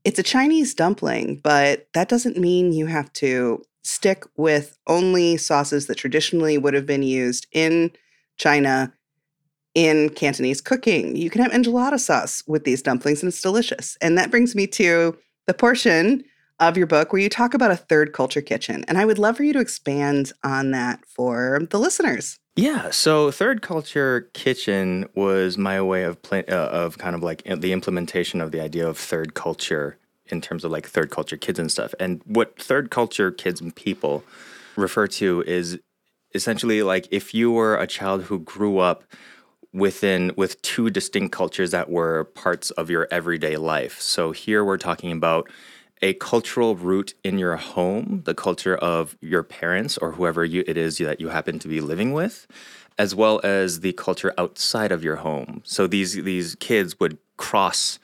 it's 0.04 0.20
a 0.20 0.24
Chinese 0.24 0.74
dumpling, 0.74 1.40
but 1.44 1.88
that 1.94 2.10
doesn't 2.10 2.38
mean 2.38 2.74
you 2.74 2.88
have 2.88 3.12
to 3.14 3.62
stick 3.84 4.24
with 4.36 4.78
only 4.88 5.38
sauces 5.38 5.88
that 5.88 5.96
traditionally 5.96 6.58
would 6.58 6.74
have 6.74 6.86
been 6.86 7.04
used 7.04 7.48
in 7.52 7.92
China 8.38 8.94
in 9.76 10.10
Cantonese 10.10 10.62
cooking. 10.62 11.16
You 11.16 11.30
can 11.30 11.42
have 11.42 11.52
enchilada 11.52 12.00
sauce 12.00 12.44
with 12.48 12.64
these 12.64 12.82
dumplings 12.82 13.22
and 13.22 13.30
it's 13.30 13.42
delicious. 13.42 13.98
And 14.02 14.18
that 14.18 14.32
brings 14.32 14.56
me 14.56 14.68
to 14.68 15.18
the 15.48 15.54
portion 15.54 16.24
of 16.60 16.78
your 16.78 16.88
book 16.88 17.14
where 17.14 17.22
you 17.22 17.30
talk 17.30 17.54
about 17.54 17.72
a 17.72 17.78
third 17.78 18.14
culture 18.14 18.42
kitchen. 18.42 18.84
And 18.88 18.98
I 18.98 19.06
would 19.06 19.20
love 19.20 19.38
for 19.38 19.44
you 19.44 19.54
to 19.54 19.60
expand 19.60 20.34
on 20.44 20.72
that 20.72 21.06
for 21.06 21.60
the 21.70 21.80
listeners. 21.80 22.38
Yeah, 22.56 22.90
so 22.90 23.32
third 23.32 23.62
culture 23.62 24.30
kitchen 24.34 25.08
was 25.16 25.58
my 25.58 25.82
way 25.82 26.04
of 26.04 26.18
uh, 26.32 26.44
of 26.48 26.98
kind 26.98 27.16
of 27.16 27.24
like 27.24 27.44
the 27.44 27.72
implementation 27.72 28.42
of 28.42 28.52
the 28.52 28.60
idea 28.60 28.88
of 28.88 28.98
third 28.98 29.34
culture 29.34 29.98
in 30.26 30.42
terms 30.42 30.64
of 30.64 30.72
like 30.72 30.88
third 30.88 31.10
culture 31.10 31.38
kids 31.38 31.58
and 31.58 31.72
stuff. 31.72 31.94
And 32.00 32.22
what 32.26 32.62
third 32.62 32.92
culture 32.92 33.32
kids 33.32 33.62
and 33.62 33.74
people 33.74 34.24
refer 34.76 35.08
to 35.08 35.42
is 35.48 35.80
essentially 36.36 36.84
like 36.84 37.08
if 37.12 37.34
you 37.34 37.52
were 37.52 37.76
a 37.78 37.88
child 37.88 38.24
who 38.24 38.40
grew 38.40 38.80
up 38.80 39.04
within 39.72 40.34
with 40.36 40.62
two 40.62 40.90
distinct 40.90 41.32
cultures 41.32 41.72
that 41.72 41.90
were 41.90 42.26
parts 42.26 42.72
of 42.72 42.90
your 42.90 43.08
everyday 43.12 43.56
life. 43.56 44.02
So 44.02 44.32
here 44.32 44.66
we're 44.66 44.78
talking 44.78 45.12
about 45.12 45.50
a 46.02 46.14
cultural 46.14 46.76
root 46.76 47.14
in 47.24 47.38
your 47.38 47.58
home, 47.58 48.22
the 48.26 48.34
culture 48.34 48.76
of 48.78 49.18
your 49.22 49.44
parents 49.44 49.98
or 49.98 50.14
whoever 50.14 50.46
you, 50.46 50.64
it 50.66 50.78
is 50.78 50.98
that 51.00 51.20
you 51.20 51.30
happen 51.30 51.60
to 51.60 51.68
be 51.68 51.82
living 51.82 52.14
with, 52.14 52.48
as 52.98 53.14
well 53.14 53.42
as 53.44 53.82
the 53.82 53.94
culture 53.94 54.34
outside 54.38 54.92
of 54.92 55.04
your 55.04 55.18
home. 55.18 55.62
So 55.66 55.88
these 55.88 56.14
these 56.14 56.56
kids 56.56 57.00
would 57.00 57.18
cross 57.38 58.00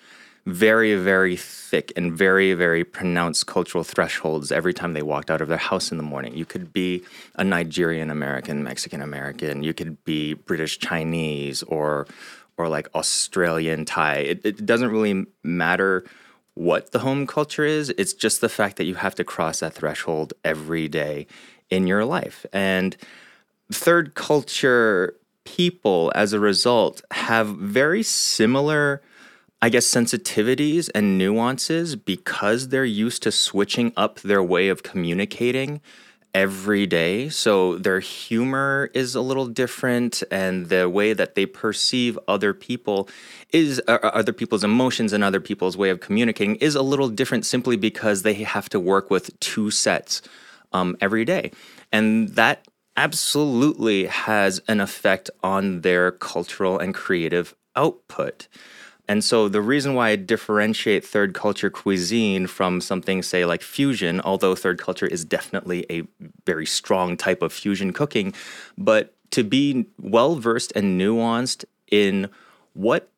very 0.46 0.96
very 0.96 1.36
thick 1.36 1.92
and 1.96 2.14
very 2.14 2.54
very 2.54 2.84
pronounced 2.84 3.48
cultural 3.48 3.84
thresholds 3.84 4.52
every 4.52 4.74
time 4.74 4.94
they 4.94 5.02
walked 5.02 5.32
out 5.32 5.42
of 5.42 5.48
their 5.48 5.58
house 5.58 5.92
in 5.92 5.98
the 5.98 6.04
morning. 6.04 6.36
You 6.36 6.46
could 6.46 6.72
be 6.72 7.04
a 7.36 7.44
Nigerian 7.44 8.12
American, 8.12 8.64
Mexican 8.64 9.02
American, 9.02 9.64
you 9.64 9.74
could 9.74 10.04
be 10.04 10.34
British 10.34 10.80
Chinese 10.80 11.64
or 11.64 12.08
or 12.58 12.70
like 12.70 12.88
Australian 12.96 13.84
Thai. 13.86 14.16
It, 14.18 14.42
it 14.46 14.66
doesn't 14.66 14.90
really 14.90 15.26
matter 15.44 16.06
what 16.56 16.92
the 16.92 17.00
home 17.00 17.28
culture 17.28 17.64
is. 17.64 17.94
It's 17.98 18.14
just 18.14 18.42
the 18.42 18.50
fact 18.50 18.78
that 18.78 18.86
you 18.86 18.96
have 18.96 19.16
to 19.16 19.24
cross 19.24 19.60
that 19.60 19.74
threshold 19.74 20.34
every 20.44 20.88
day 20.88 21.28
in 21.70 21.86
your 21.86 22.06
life. 22.06 22.46
And 22.52 22.98
third 23.72 24.16
culture 24.16 25.16
people, 25.44 26.12
as 26.16 26.34
a 26.34 26.40
result, 26.40 27.02
have 27.12 27.48
very 27.50 28.04
similar, 28.04 29.02
I 29.62 29.70
guess, 29.70 29.86
sensitivities 29.86 30.90
and 30.96 31.18
nuances 31.18 31.96
because 31.96 32.70
they're 32.70 32.86
used 32.86 33.24
to 33.24 33.32
switching 33.32 33.94
up 33.96 34.20
their 34.22 34.44
way 34.44 34.70
of 34.70 34.84
communicating 34.84 35.82
every 36.36 36.86
day. 36.86 37.30
So 37.30 37.78
their 37.78 38.02
humor 38.02 38.92
is 38.94 39.16
a 39.16 39.22
little 39.22 39.48
different, 39.48 40.22
and 40.30 40.68
the 40.68 40.90
way 40.90 41.14
that 41.14 41.36
they 41.36 41.46
perceive 41.46 42.20
other 42.28 42.54
people 42.54 43.08
is 43.54 43.82
uh, 43.88 44.00
uh, 44.04 44.08
other 44.08 44.34
people's 44.34 44.66
emotions 44.66 45.14
and 45.14 45.24
other 45.24 45.40
people's 45.40 45.78
way 45.78 45.90
of 45.90 46.02
communicating 46.02 46.58
is 46.58 46.76
a 46.76 46.82
little 46.82 47.08
different 47.08 47.46
simply 47.46 47.78
because 47.78 48.24
they 48.24 48.34
have 48.34 48.68
to 48.70 48.82
work 48.82 49.10
with 49.10 49.40
two 49.40 49.72
sets 49.72 50.22
um, 50.74 50.98
every 51.00 51.24
day. 51.24 51.52
And 51.94 52.28
that 52.36 52.68
absolutely 52.98 54.08
has 54.08 54.62
an 54.68 54.82
effect 54.82 55.30
on 55.42 55.82
their 55.82 56.12
cultural 56.12 56.78
and 56.78 56.94
creative 56.94 57.56
output. 57.78 58.50
And 59.08 59.24
so 59.24 59.48
the 59.48 59.62
reason 59.62 59.94
why 59.94 60.10
I 60.10 60.16
differentiate 60.16 61.06
third 61.06 61.34
culture 61.34 61.70
cuisine 61.70 62.48
from 62.48 62.82
something, 62.82 63.22
say, 63.22 63.46
like 63.46 63.62
fusion, 63.62 64.20
although 64.22 64.56
third 64.56 64.80
culture 64.80 65.06
is 65.06 65.24
definitely 65.24 65.86
a 65.90 66.04
very 66.46 66.66
strong 66.66 67.16
type 67.18 67.42
of 67.42 67.54
fusion 67.54 67.94
cooking, 67.94 68.34
but 68.78 69.14
to 69.32 69.44
be 69.44 69.86
well 70.00 70.36
versed 70.36 70.72
and 70.76 71.00
nuanced 71.00 71.66
in 71.92 72.30
what 72.74 73.10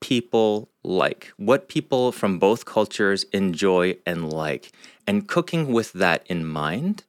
people 0.00 0.68
like, 0.82 1.32
what 1.36 1.68
people 1.68 2.12
from 2.12 2.38
both 2.38 2.64
cultures 2.64 3.24
enjoy 3.32 3.96
and 4.04 4.32
like, 4.32 4.72
and 5.06 5.28
cooking 5.28 5.72
with 5.72 5.92
that 5.92 6.24
in 6.26 6.44
mind 6.44 7.04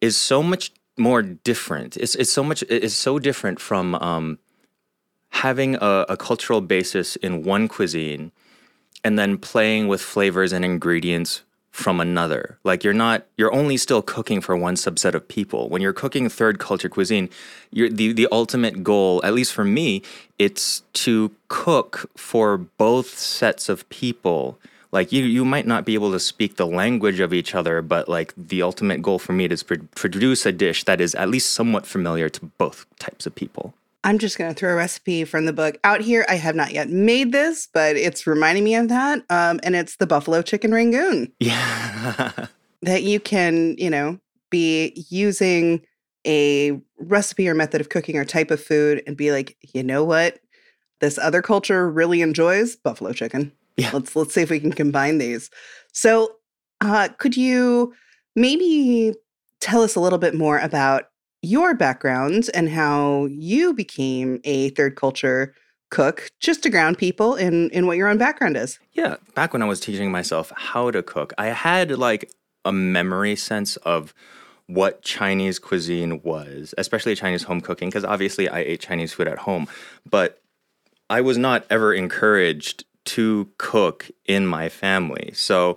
is 0.00 0.16
so 0.16 0.42
much 0.42 0.72
more 0.98 1.22
different. 1.22 1.96
It's, 1.96 2.14
it's 2.14 2.32
so 2.32 2.44
much, 2.44 2.62
it's 2.68 2.94
so 2.94 3.18
different 3.18 3.60
from, 3.60 3.94
um, 3.96 4.38
having 5.42 5.74
a, 5.74 6.06
a 6.08 6.16
cultural 6.16 6.60
basis 6.60 7.16
in 7.16 7.42
one 7.42 7.66
cuisine 7.66 8.30
and 9.02 9.18
then 9.18 9.36
playing 9.36 9.88
with 9.88 10.00
flavors 10.00 10.52
and 10.52 10.64
ingredients 10.64 11.42
from 11.72 12.00
another. 12.00 12.58
Like 12.62 12.84
you're 12.84 13.00
not 13.06 13.26
you're 13.36 13.52
only 13.52 13.76
still 13.76 14.02
cooking 14.02 14.40
for 14.40 14.56
one 14.56 14.76
subset 14.76 15.14
of 15.14 15.26
people. 15.26 15.68
When 15.68 15.82
you're 15.82 15.92
cooking 15.92 16.28
third 16.28 16.60
culture 16.60 16.88
cuisine, 16.88 17.28
the 17.72 18.12
the 18.12 18.28
ultimate 18.30 18.84
goal, 18.84 19.20
at 19.24 19.34
least 19.34 19.52
for 19.52 19.64
me, 19.64 20.02
it's 20.38 20.82
to 21.04 21.32
cook 21.48 22.08
for 22.16 22.56
both 22.56 23.18
sets 23.18 23.68
of 23.68 23.88
people. 23.88 24.60
Like 24.92 25.10
you 25.10 25.24
you 25.24 25.44
might 25.44 25.66
not 25.66 25.84
be 25.84 25.94
able 25.94 26.12
to 26.12 26.20
speak 26.20 26.54
the 26.54 26.68
language 26.68 27.18
of 27.18 27.32
each 27.34 27.52
other, 27.52 27.82
but 27.82 28.08
like 28.08 28.32
the 28.36 28.62
ultimate 28.62 29.02
goal 29.02 29.18
for 29.18 29.32
me 29.32 29.46
is 29.46 29.64
to 29.64 29.78
produce 29.96 30.46
a 30.46 30.52
dish 30.52 30.84
that 30.84 31.00
is 31.00 31.16
at 31.16 31.28
least 31.28 31.50
somewhat 31.50 31.84
familiar 31.84 32.28
to 32.28 32.40
both 32.62 32.86
types 33.00 33.26
of 33.26 33.34
people. 33.34 33.74
I'm 34.04 34.18
just 34.18 34.36
going 34.36 34.52
to 34.52 34.58
throw 34.58 34.72
a 34.72 34.76
recipe 34.76 35.24
from 35.24 35.46
the 35.46 35.52
book 35.52 35.78
out 35.84 36.00
here. 36.00 36.26
I 36.28 36.34
have 36.34 36.56
not 36.56 36.72
yet 36.72 36.90
made 36.90 37.32
this, 37.32 37.68
but 37.72 37.96
it's 37.96 38.26
reminding 38.26 38.64
me 38.64 38.74
of 38.74 38.88
that. 38.88 39.24
Um, 39.30 39.60
and 39.62 39.76
it's 39.76 39.96
the 39.96 40.06
buffalo 40.06 40.42
chicken 40.42 40.72
rangoon. 40.72 41.32
Yeah. 41.38 42.32
that 42.82 43.04
you 43.04 43.20
can, 43.20 43.76
you 43.78 43.90
know, 43.90 44.18
be 44.50 45.06
using 45.08 45.82
a 46.26 46.80
recipe 46.98 47.48
or 47.48 47.54
method 47.54 47.80
of 47.80 47.88
cooking 47.88 48.16
or 48.16 48.24
type 48.24 48.50
of 48.50 48.62
food 48.62 49.02
and 49.06 49.16
be 49.16 49.30
like, 49.30 49.56
you 49.72 49.82
know 49.82 50.04
what? 50.04 50.40
This 51.00 51.18
other 51.18 51.42
culture 51.42 51.90
really 51.90 52.22
enjoys 52.22 52.76
buffalo 52.76 53.12
chicken. 53.12 53.52
Yeah. 53.76 53.90
Let's 53.92 54.14
let's 54.14 54.34
see 54.34 54.42
if 54.42 54.50
we 54.50 54.60
can 54.60 54.72
combine 54.72 55.18
these. 55.18 55.50
So, 55.92 56.36
uh, 56.80 57.08
could 57.18 57.36
you 57.36 57.94
maybe 58.36 59.14
tell 59.60 59.82
us 59.82 59.96
a 59.96 60.00
little 60.00 60.18
bit 60.18 60.34
more 60.34 60.58
about 60.58 61.04
your 61.42 61.74
background 61.74 62.48
and 62.54 62.68
how 62.68 63.26
you 63.26 63.74
became 63.74 64.40
a 64.44 64.70
third 64.70 64.96
culture 64.96 65.54
cook 65.90 66.30
just 66.40 66.62
to 66.62 66.70
ground 66.70 66.96
people 66.96 67.34
in 67.34 67.68
in 67.70 67.86
what 67.86 67.96
your 67.96 68.08
own 68.08 68.16
background 68.16 68.56
is. 68.56 68.78
Yeah, 68.92 69.16
back 69.34 69.52
when 69.52 69.62
I 69.62 69.66
was 69.66 69.80
teaching 69.80 70.10
myself 70.10 70.52
how 70.56 70.90
to 70.90 71.02
cook, 71.02 71.34
I 71.36 71.48
had 71.48 71.90
like 71.92 72.32
a 72.64 72.72
memory 72.72 73.36
sense 73.36 73.76
of 73.78 74.14
what 74.66 75.02
Chinese 75.02 75.58
cuisine 75.58 76.22
was, 76.22 76.74
especially 76.78 77.14
Chinese 77.14 77.42
home 77.42 77.60
cooking 77.60 77.88
because 77.88 78.04
obviously 78.04 78.48
I 78.48 78.60
ate 78.60 78.80
Chinese 78.80 79.12
food 79.12 79.28
at 79.28 79.38
home, 79.38 79.68
but 80.08 80.40
I 81.10 81.20
was 81.20 81.36
not 81.36 81.66
ever 81.68 81.92
encouraged 81.92 82.84
to 83.04 83.50
cook 83.58 84.10
in 84.24 84.46
my 84.46 84.68
family. 84.68 85.32
So 85.34 85.76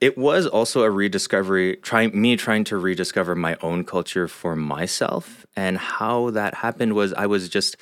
it 0.00 0.16
was 0.16 0.46
also 0.46 0.82
a 0.82 0.90
rediscovery 0.90 1.76
trying 1.76 2.18
me 2.18 2.36
trying 2.36 2.64
to 2.64 2.76
rediscover 2.76 3.34
my 3.34 3.56
own 3.62 3.84
culture 3.84 4.28
for 4.28 4.54
myself. 4.54 5.46
And 5.56 5.76
how 5.76 6.30
that 6.30 6.54
happened 6.54 6.94
was 6.94 7.12
i 7.14 7.26
was 7.26 7.48
just 7.48 7.76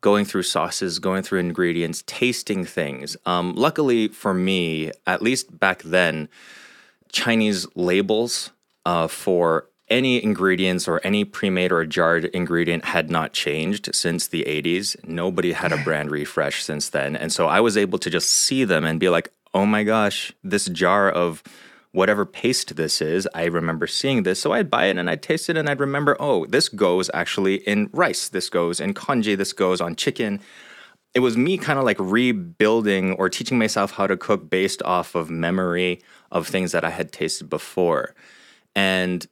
going 0.00 0.24
through 0.24 0.42
sauces 0.42 0.98
going 0.98 1.22
through 1.22 1.40
ingredients 1.40 2.02
tasting 2.06 2.64
things. 2.64 3.16
Um, 3.26 3.54
luckily 3.54 4.08
for 4.08 4.34
me 4.34 4.90
at 5.06 5.22
least 5.22 5.58
back 5.58 5.82
then 5.82 6.28
chinese 7.10 7.66
labels 7.74 8.50
uh, 8.84 9.06
for 9.06 9.68
any 9.88 10.22
ingredients 10.22 10.88
or 10.88 11.00
any 11.04 11.22
pre-made 11.22 11.70
or 11.70 11.84
jarred 11.84 12.24
ingredient 12.26 12.84
had 12.86 13.10
not 13.10 13.34
changed 13.34 13.94
since 13.94 14.26
the 14.26 14.44
80s 14.44 14.96
nobody 15.06 15.52
had 15.52 15.72
a 15.72 15.76
brand 15.84 16.10
refresh 16.10 16.62
since 16.62 16.90
then. 16.90 17.16
And 17.16 17.32
so 17.32 17.46
i 17.46 17.60
was 17.60 17.78
able 17.78 17.98
to 17.98 18.10
just 18.10 18.28
see 18.28 18.64
them 18.64 18.84
and 18.84 19.00
be 19.00 19.08
like 19.08 19.32
oh 19.54 19.66
my 19.66 19.84
gosh, 19.84 20.32
this 20.42 20.66
jar 20.66 21.10
of 21.10 21.42
whatever 21.92 22.24
paste 22.24 22.76
this 22.76 23.02
is, 23.02 23.28
I 23.34 23.44
remember 23.44 23.86
seeing 23.86 24.22
this. 24.22 24.40
So 24.40 24.52
I'd 24.52 24.70
buy 24.70 24.86
it 24.86 24.96
and 24.96 25.10
I'd 25.10 25.22
taste 25.22 25.50
it 25.50 25.56
and 25.56 25.68
I'd 25.68 25.80
remember, 25.80 26.16
oh, 26.18 26.46
this 26.46 26.68
goes 26.68 27.10
actually 27.12 27.56
in 27.56 27.90
rice, 27.92 28.28
this 28.28 28.48
goes 28.48 28.80
in 28.80 28.94
congee, 28.94 29.34
this 29.34 29.52
goes 29.52 29.80
on 29.80 29.94
chicken. 29.94 30.40
It 31.14 31.20
was 31.20 31.36
me 31.36 31.58
kind 31.58 31.78
of 31.78 31.84
like 31.84 31.98
rebuilding 32.00 33.12
or 33.12 33.28
teaching 33.28 33.58
myself 33.58 33.92
how 33.92 34.06
to 34.06 34.16
cook 34.16 34.48
based 34.48 34.82
off 34.84 35.14
of 35.14 35.28
memory 35.28 36.00
of 36.30 36.48
things 36.48 36.72
that 36.72 36.84
I 36.84 36.90
had 36.90 37.12
tasted 37.12 37.50
before. 37.50 38.14
And 38.74 39.26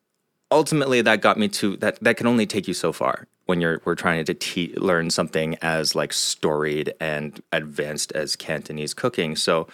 ultimately 0.50 1.00
that 1.00 1.22
got 1.22 1.38
me 1.38 1.48
to 1.48 1.76
that 1.78 1.98
that 2.00 2.16
can 2.16 2.26
only 2.26 2.46
take 2.46 2.68
you 2.68 2.74
so 2.74 2.92
far 2.92 3.26
when 3.46 3.60
you're 3.60 3.80
we're 3.84 3.94
trying 3.94 4.24
to 4.24 4.34
te- 4.34 4.74
learn 4.76 5.08
something 5.08 5.56
as 5.62 5.94
like 5.94 6.12
storied 6.12 6.92
and 7.00 7.42
advanced 7.52 8.12
as 8.12 8.36
Cantonese 8.36 8.92
cooking. 8.92 9.34
So 9.34 9.66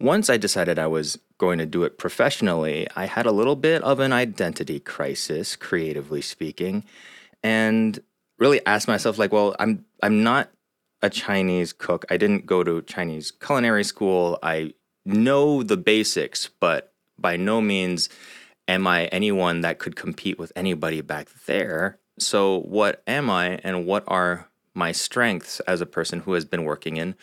once 0.00 0.30
I 0.30 0.36
decided 0.36 0.78
I 0.78 0.86
was 0.86 1.18
going 1.38 1.58
to 1.58 1.66
do 1.66 1.82
it 1.84 1.98
professionally, 1.98 2.86
I 2.94 3.06
had 3.06 3.26
a 3.26 3.32
little 3.32 3.56
bit 3.56 3.82
of 3.82 4.00
an 4.00 4.12
identity 4.12 4.80
crisis, 4.80 5.56
creatively 5.56 6.22
speaking, 6.22 6.84
and 7.42 7.98
really 8.38 8.64
asked 8.66 8.88
myself, 8.88 9.18
like, 9.18 9.32
well, 9.32 9.56
I'm 9.58 9.84
I'm 10.02 10.22
not 10.22 10.50
a 11.02 11.10
Chinese 11.10 11.72
cook. 11.72 12.04
I 12.10 12.16
didn't 12.16 12.46
go 12.46 12.64
to 12.64 12.82
Chinese 12.82 13.30
culinary 13.30 13.84
school. 13.84 14.38
I 14.42 14.74
know 15.04 15.62
the 15.62 15.76
basics, 15.76 16.48
but 16.60 16.92
by 17.18 17.36
no 17.36 17.60
means 17.60 18.08
am 18.66 18.86
I 18.86 19.06
anyone 19.06 19.62
that 19.62 19.78
could 19.78 19.96
compete 19.96 20.38
with 20.38 20.52
anybody 20.54 21.00
back 21.00 21.28
there? 21.46 21.98
So, 22.18 22.60
what 22.60 23.02
am 23.06 23.30
I 23.30 23.60
and 23.64 23.86
what 23.86 24.04
are 24.06 24.48
my 24.74 24.92
strengths 24.92 25.60
as 25.60 25.80
a 25.80 25.86
person 25.86 26.20
who 26.20 26.34
has 26.34 26.44
been 26.44 26.64
working 26.64 26.96
in 26.96 27.16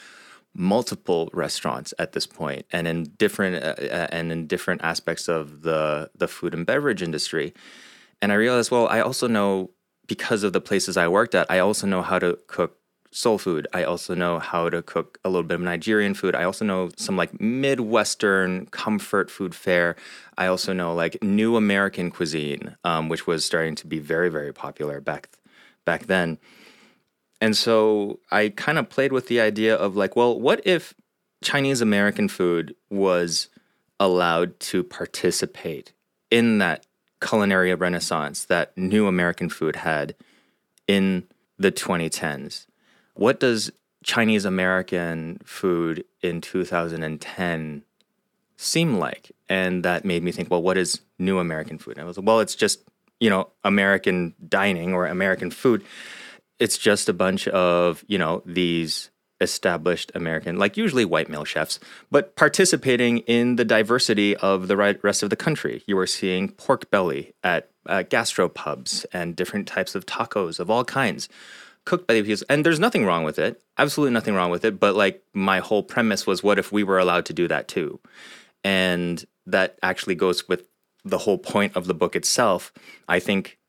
multiple 0.56 1.30
restaurants 1.34 1.94
at 2.00 2.14
this 2.14 2.26
point 2.26 2.66
and 2.72 2.88
in 2.88 3.04
different 3.18 3.64
uh, 3.64 3.76
uh, 3.82 4.08
and 4.12 4.32
in 4.32 4.48
different 4.48 4.82
aspects 4.84 5.28
of 5.28 5.62
the 5.62 6.10
the 6.16 6.28
food 6.28 6.54
and 6.54 6.66
beverage 6.66 7.04
industry. 7.04 7.54
And 8.22 8.32
i 8.32 8.36
realized 8.36 8.72
well 8.72 8.88
i 8.88 9.02
also 9.02 9.28
know 9.28 9.72
because 10.08 10.44
of 10.44 10.54
the 10.54 10.62
places 10.62 10.98
i 10.98 11.08
worked 11.08 11.36
at 11.36 11.46
i 11.52 11.60
also 11.60 11.86
know 11.86 12.02
how 12.02 12.18
to 12.18 12.40
cook 12.48 12.78
soul 13.16 13.38
food. 13.38 13.66
I 13.74 13.86
also 13.86 14.14
know 14.14 14.40
how 14.40 14.70
to 14.70 14.82
cook 14.82 15.20
a 15.24 15.30
little 15.30 15.48
bit 15.48 15.56
of 15.56 15.62
nigerian 15.62 16.14
food. 16.14 16.36
I 16.36 16.44
also 16.44 16.66
know 16.66 16.90
some 16.98 17.16
like 17.16 17.40
midwestern 17.40 18.66
comfort 18.68 19.32
food 19.32 19.56
fare. 19.56 19.96
I 20.38 20.48
also 20.48 20.74
know 20.74 20.94
like 20.94 21.24
new 21.24 21.56
american 21.56 22.12
cuisine 22.12 22.76
um, 22.84 23.08
which 23.08 23.26
was 23.26 23.46
starting 23.46 23.76
to 23.76 23.88
be 23.88 24.00
very 24.00 24.30
very 24.30 24.54
popular 24.54 25.00
back 25.00 25.30
back 25.86 26.08
then 26.08 26.38
and 27.42 27.56
so 27.56 28.20
I 28.32 28.50
kind 28.50 28.78
of 28.78 28.90
played 28.90 29.12
with 29.12 29.28
the 29.28 29.42
idea 29.42 29.76
of 29.76 29.96
like, 29.96 30.16
well, 30.16 30.40
what 30.40 30.66
if 30.66 30.94
Chinese 31.44 31.82
American 31.82 32.28
food 32.28 32.76
was 32.90 33.50
allowed 34.00 34.60
to 34.60 34.84
participate 34.84 35.94
in 36.32 36.58
that 36.60 36.86
culinary 37.22 37.74
renaissance 37.74 38.46
that 38.46 38.78
new 38.78 39.08
American 39.08 39.50
food 39.50 39.78
had 39.78 40.16
in 40.88 41.28
the 41.58 41.72
2010s? 41.72 42.68
What 43.14 43.40
does 43.40 43.72
Chinese 44.04 44.46
American 44.46 45.40
food 45.44 46.06
in 46.22 46.42
2010 46.42 47.84
seem 48.58 48.98
like? 48.98 49.32
And 49.50 49.84
that 49.84 50.06
made 50.06 50.24
me 50.24 50.32
think, 50.32 50.50
well, 50.50 50.62
what 50.62 50.78
is 50.78 51.02
new 51.20 51.40
American 51.40 51.78
food? 51.78 51.98
And 51.98 52.04
I 52.04 52.06
was 52.06 52.18
like, 52.18 52.28
well, 52.28 52.40
it's 52.40 52.56
just, 52.56 52.82
you 53.20 53.30
know, 53.30 53.50
American 53.64 54.34
dining 54.48 54.94
or 54.94 55.06
American 55.06 55.52
food 55.52 55.84
it's 56.60 56.78
just 56.78 57.10
a 57.10 57.14
bunch 57.14 57.48
of, 57.48 58.04
you 58.08 58.18
know, 58.18 58.42
these 58.46 59.12
established 59.42 60.12
American, 60.16 60.58
like 60.58 60.78
usually 60.78 61.06
white 61.06 61.30
male 61.30 61.44
chefs, 61.44 61.80
but 62.10 62.36
participating 62.36 63.20
in 63.20 63.58
the 63.58 63.66
diversity 63.66 64.36
of 64.38 64.68
the 64.68 64.78
rest 64.78 65.24
of 65.24 65.30
the 65.30 65.36
country. 65.36 65.84
You 65.88 65.98
are 65.98 66.08
seeing 66.08 66.50
pork 66.50 66.90
belly 66.90 67.34
at 67.44 67.70
uh, 67.86 68.04
gastropubs 68.04 69.06
and 69.12 69.36
different 69.36 69.68
types 69.68 69.94
of 69.94 70.06
tacos 70.06 70.60
of 70.60 70.70
all 70.70 70.86
kinds 70.86 71.28
cooked 71.86 72.08
by 72.08 72.16
the 72.16 72.24
people. 72.24 72.46
And 72.50 72.66
there's 72.66 72.80
nothing 72.80 73.06
wrong 73.06 73.24
with 73.24 73.38
it. 73.38 73.62
Absolutely 73.78 74.14
nothing 74.14 74.34
wrong 74.34 74.52
with 74.52 74.66
it. 74.66 74.80
But 74.80 74.96
like 74.96 75.22
my 75.34 75.60
whole 75.60 75.84
premise 75.84 76.26
was 76.26 76.44
what 76.44 76.60
if 76.60 76.72
we 76.72 76.84
were 76.84 77.00
allowed 77.00 77.26
to 77.28 77.34
do 77.34 77.48
that 77.48 77.68
too? 77.68 78.00
And 78.64 79.24
that 79.46 79.78
actually 79.84 80.16
goes 80.16 80.48
with 80.48 80.68
the 81.04 81.20
whole 81.20 81.38
point 81.38 81.76
of 81.76 81.86
the 81.86 81.94
book 81.94 82.16
itself. 82.16 82.74
I 83.08 83.20
think 83.20 83.60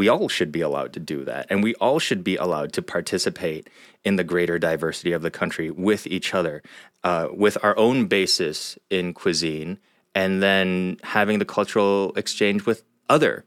we 0.00 0.08
all 0.08 0.30
should 0.30 0.50
be 0.50 0.62
allowed 0.62 0.94
to 0.94 0.98
do 0.98 1.26
that. 1.26 1.46
And 1.50 1.62
we 1.62 1.74
all 1.74 1.98
should 1.98 2.24
be 2.24 2.36
allowed 2.36 2.72
to 2.72 2.80
participate 2.80 3.68
in 4.02 4.16
the 4.16 4.24
greater 4.24 4.58
diversity 4.58 5.12
of 5.12 5.20
the 5.20 5.30
country 5.30 5.70
with 5.70 6.06
each 6.06 6.32
other, 6.32 6.62
uh, 7.04 7.28
with 7.30 7.58
our 7.62 7.76
own 7.76 8.06
basis 8.06 8.78
in 8.88 9.12
cuisine, 9.12 9.78
and 10.14 10.42
then 10.42 10.96
having 11.02 11.38
the 11.38 11.44
cultural 11.44 12.14
exchange 12.16 12.64
with 12.64 12.82
other 13.10 13.44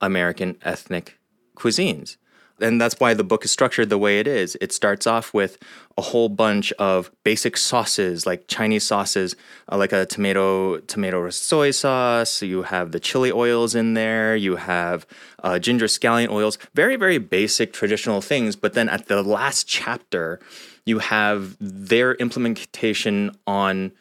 American 0.00 0.56
ethnic 0.62 1.18
cuisines 1.56 2.16
and 2.62 2.80
that's 2.80 2.98
why 2.98 3.14
the 3.14 3.24
book 3.24 3.44
is 3.44 3.50
structured 3.50 3.90
the 3.90 3.98
way 3.98 4.18
it 4.18 4.26
is. 4.26 4.56
It 4.60 4.72
starts 4.72 5.06
off 5.06 5.34
with 5.34 5.58
a 5.98 6.02
whole 6.02 6.28
bunch 6.28 6.72
of 6.72 7.10
basic 7.24 7.56
sauces, 7.56 8.26
like 8.26 8.48
Chinese 8.48 8.84
sauces, 8.84 9.36
uh, 9.70 9.76
like 9.76 9.92
a 9.92 10.06
tomato 10.06 10.78
tomato 10.78 11.28
soy 11.30 11.70
sauce. 11.70 12.42
You 12.42 12.62
have 12.62 12.92
the 12.92 13.00
chili 13.00 13.32
oils 13.32 13.74
in 13.74 13.94
there. 13.94 14.36
You 14.36 14.56
have 14.56 15.06
uh, 15.42 15.58
ginger 15.58 15.86
scallion 15.86 16.30
oils. 16.30 16.56
Very 16.74 16.96
very 16.96 17.18
basic 17.18 17.72
traditional 17.72 18.20
things. 18.20 18.56
But 18.56 18.74
then 18.74 18.88
at 18.88 19.08
the 19.08 19.22
last 19.22 19.66
chapter, 19.66 20.40
you 20.84 21.00
have 21.00 21.56
their 21.60 22.14
implementation 22.14 23.36
on 23.46 23.92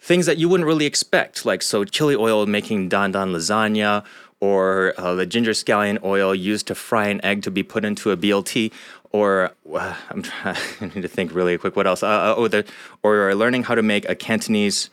things 0.00 0.26
that 0.26 0.38
you 0.38 0.48
wouldn't 0.48 0.66
really 0.66 0.86
expect, 0.86 1.44
like 1.44 1.62
so 1.62 1.84
chili 1.84 2.16
oil 2.16 2.46
making 2.46 2.88
dan 2.88 3.12
dan 3.12 3.32
lasagna 3.32 4.04
or 4.40 4.94
uh, 4.98 5.14
the 5.14 5.26
ginger 5.26 5.52
scallion 5.52 6.02
oil 6.02 6.34
used 6.34 6.66
to 6.66 6.74
fry 6.74 7.08
an 7.08 7.24
egg 7.24 7.42
to 7.42 7.50
be 7.50 7.62
put 7.62 7.84
into 7.84 8.10
a 8.10 8.16
BLT, 8.16 8.72
or 9.12 9.52
uh, 9.72 9.94
I'm 10.08 10.22
trying 10.22 10.56
I 10.80 10.84
need 10.86 11.02
to 11.02 11.08
think 11.08 11.34
really 11.34 11.56
quick. 11.58 11.76
What 11.76 11.86
else? 11.86 12.02
Uh, 12.02 12.08
uh, 12.08 12.34
oh, 12.36 12.48
the 12.48 12.64
or 13.02 13.34
learning 13.34 13.64
how 13.64 13.74
to 13.74 13.82
make 13.82 14.08
a 14.08 14.14
Cantonese. 14.14 14.90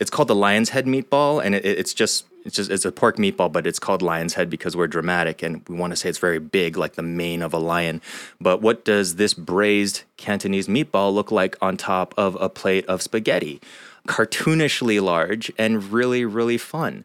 It's 0.00 0.10
called 0.10 0.28
the 0.28 0.34
lion's 0.34 0.70
head 0.70 0.86
meatball, 0.86 1.44
and 1.44 1.54
it, 1.54 1.64
it's 1.64 1.94
just 1.94 2.26
it's 2.44 2.56
just 2.56 2.70
it's 2.70 2.84
a 2.84 2.92
pork 2.92 3.16
meatball, 3.16 3.50
but 3.50 3.66
it's 3.66 3.78
called 3.78 4.02
lion's 4.02 4.34
head 4.34 4.50
because 4.50 4.76
we're 4.76 4.86
dramatic 4.86 5.42
and 5.42 5.66
we 5.68 5.76
want 5.76 5.92
to 5.92 5.96
say 5.96 6.08
it's 6.08 6.18
very 6.18 6.38
big, 6.38 6.76
like 6.76 6.94
the 6.94 7.02
mane 7.02 7.42
of 7.42 7.54
a 7.54 7.58
lion. 7.58 8.02
But 8.40 8.60
what 8.60 8.84
does 8.84 9.16
this 9.16 9.34
braised 9.34 10.02
Cantonese 10.16 10.68
meatball 10.68 11.12
look 11.12 11.32
like 11.32 11.56
on 11.62 11.76
top 11.76 12.14
of 12.16 12.36
a 12.40 12.48
plate 12.48 12.86
of 12.86 13.02
spaghetti? 13.02 13.60
Cartoonishly 14.06 15.00
large 15.00 15.50
and 15.56 15.90
really 15.90 16.24
really 16.24 16.58
fun. 16.58 17.04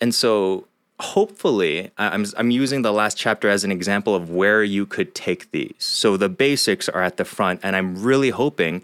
And 0.00 0.14
so 0.14 0.66
hopefully 1.00 1.90
I'm, 1.98 2.24
I'm 2.36 2.50
using 2.50 2.82
the 2.82 2.92
last 2.92 3.16
chapter 3.16 3.48
as 3.48 3.64
an 3.64 3.72
example 3.72 4.14
of 4.14 4.30
where 4.30 4.62
you 4.62 4.86
could 4.86 5.14
take 5.14 5.50
these. 5.50 5.74
So 5.78 6.16
the 6.16 6.28
basics 6.28 6.88
are 6.88 7.02
at 7.02 7.16
the 7.16 7.24
front 7.24 7.60
and 7.62 7.74
i'm 7.74 8.00
really 8.02 8.30
hoping 8.30 8.82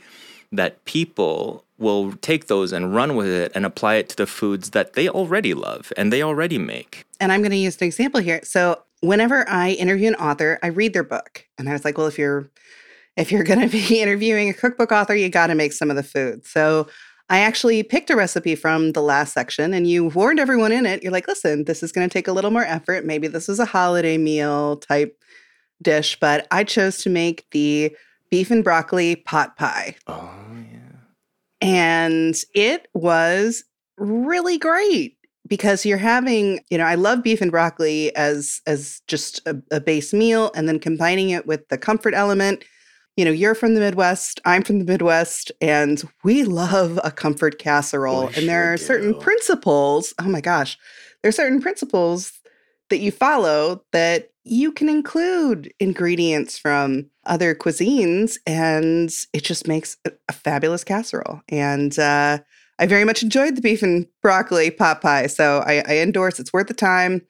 that 0.53 0.85
people 0.85 1.65
will 1.79 2.13
take 2.21 2.49
those 2.49 2.73
and 2.73 2.95
run 2.95 3.15
with 3.15 3.29
it 3.29 3.53
and 3.55 3.65
apply 3.65 3.95
it 3.95 4.09
to 4.11 4.17
the 4.17 4.27
foods 4.27 4.71
that 4.71 4.95
they 4.95 5.09
already 5.09 5.55
love 5.55 5.93
and 5.97 6.13
they 6.13 6.23
already 6.23 6.59
make. 6.59 7.05
And 7.21 7.31
i'm 7.31 7.43
going 7.43 7.53
to 7.53 7.57
use 7.57 7.77
an 7.81 7.87
example 7.87 8.21
here. 8.21 8.41
So 8.43 8.83
whenever 9.01 9.49
i 9.49 9.71
interview 9.71 10.09
an 10.09 10.17
author 10.17 10.59
i 10.63 10.67
read 10.67 10.93
their 10.93 11.05
book. 11.05 11.47
And 11.59 11.69
i 11.69 11.73
was 11.73 11.85
like 11.85 11.97
well 11.97 12.09
if 12.09 12.19
you're 12.19 12.51
if 13.17 13.31
you're 13.31 13.45
going 13.45 13.61
to 13.61 13.69
be 13.69 14.01
interviewing 14.03 14.49
a 14.49 14.55
cookbook 14.55 14.91
author 14.91 15.15
you 15.15 15.29
got 15.29 15.47
to 15.47 15.55
make 15.55 15.73
some 15.73 15.91
of 15.91 15.97
the 15.97 16.03
food. 16.03 16.45
So 16.45 16.89
I 17.31 17.39
actually 17.39 17.85
picked 17.85 18.11
a 18.11 18.17
recipe 18.17 18.57
from 18.57 18.91
the 18.91 19.01
last 19.01 19.33
section 19.33 19.73
and 19.73 19.87
you 19.87 20.07
warned 20.07 20.41
everyone 20.41 20.73
in 20.73 20.85
it. 20.85 21.05
You're 21.05 21.13
like, 21.13 21.29
listen, 21.29 21.65
this 21.65 21.81
is 21.81 21.93
going 21.93 22.09
to 22.09 22.13
take 22.13 22.27
a 22.27 22.33
little 22.33 22.51
more 22.51 22.65
effort. 22.65 23.05
Maybe 23.05 23.29
this 23.29 23.49
is 23.49 23.61
a 23.61 23.65
holiday 23.65 24.19
meal 24.19 24.79
type 24.79 25.17
dish, 25.81 26.19
but 26.19 26.49
I 26.51 26.65
chose 26.65 26.99
to 27.05 27.09
make 27.09 27.47
the 27.53 27.97
beef 28.31 28.51
and 28.51 28.65
broccoli 28.65 29.15
pot 29.15 29.57
pie. 29.57 29.95
Oh, 30.09 30.29
yeah. 30.73 30.99
And 31.61 32.35
it 32.53 32.89
was 32.95 33.63
really 33.97 34.59
great 34.59 35.17
because 35.47 35.87
you're 35.87 35.99
having, 35.99 36.59
you 36.69 36.79
know, 36.79 36.85
I 36.85 36.97
love 36.97 37.23
beef 37.23 37.41
and 37.41 37.53
broccoli 37.53 38.15
as 38.17 38.61
as 38.67 39.03
just 39.07 39.41
a, 39.47 39.61
a 39.71 39.81
base 39.81 40.13
meal 40.13 40.51
and 40.57 40.69
then 40.69 40.81
combining 40.81 41.31
it 41.31 41.47
with 41.47 41.69
the 41.69 41.79
comfort 41.79 42.15
element 42.15 42.65
you 43.21 43.27
know, 43.27 43.31
you're 43.31 43.55
from 43.55 43.75
the 43.75 43.81
Midwest, 43.81 44.41
I'm 44.47 44.63
from 44.63 44.79
the 44.79 44.85
Midwest, 44.87 45.53
and 45.61 46.03
we 46.25 46.43
love 46.43 46.99
a 47.05 47.11
comfort 47.11 47.59
casserole. 47.59 48.29
and 48.29 48.49
there 48.49 48.73
are 48.73 48.79
do. 48.79 48.83
certain 48.83 49.15
principles. 49.15 50.15
Oh 50.19 50.25
my 50.25 50.41
gosh, 50.41 50.79
there 51.21 51.29
are 51.29 51.33
certain 51.33 51.61
principles 51.61 52.33
that 52.89 53.01
you 53.01 53.13
follow 53.13 53.85
that 53.93 54.31
you 54.45 54.73
can 54.73 54.89
include 54.89 55.71
ingredients 55.79 56.57
from 56.57 57.11
other 57.27 57.55
cuisines, 57.55 58.39
and 58.47 59.13
it 59.35 59.45
just 59.45 59.69
makes 59.69 59.99
a, 60.07 60.13
a 60.31 60.33
fabulous 60.33 60.83
casserole. 60.83 61.43
And 61.51 61.99
uh, 61.99 62.39
I 62.79 62.87
very 62.87 63.05
much 63.05 63.23
enjoyed 63.23 63.55
the 63.55 63.61
beef 63.61 63.83
and 63.83 64.07
broccoli 64.23 64.71
pot 64.71 65.03
pie, 65.03 65.27
so 65.27 65.63
I, 65.67 65.83
I 65.87 65.99
endorse. 65.99 66.41
It's 66.41 66.55
worth 66.55 66.69
the 66.69 66.75
time. 66.75 67.21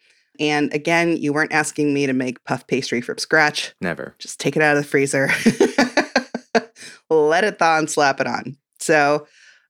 And 0.41 0.73
again, 0.73 1.19
you 1.19 1.33
weren't 1.33 1.53
asking 1.53 1.93
me 1.93 2.07
to 2.07 2.13
make 2.13 2.43
puff 2.45 2.67
pastry 2.67 3.03
from 3.03 3.19
scratch. 3.19 3.75
Never. 3.81 4.17
Just 4.19 4.41
take 4.41 4.57
it 4.57 4.63
out 4.63 4.77
of 4.77 4.83
the 4.83 4.89
freezer, 4.89 5.29
let 7.11 7.45
it 7.45 7.59
thaw 7.59 7.79
and 7.79 7.91
slap 7.91 8.21
it 8.21 8.27
on. 8.27 8.57
So 8.79 9.27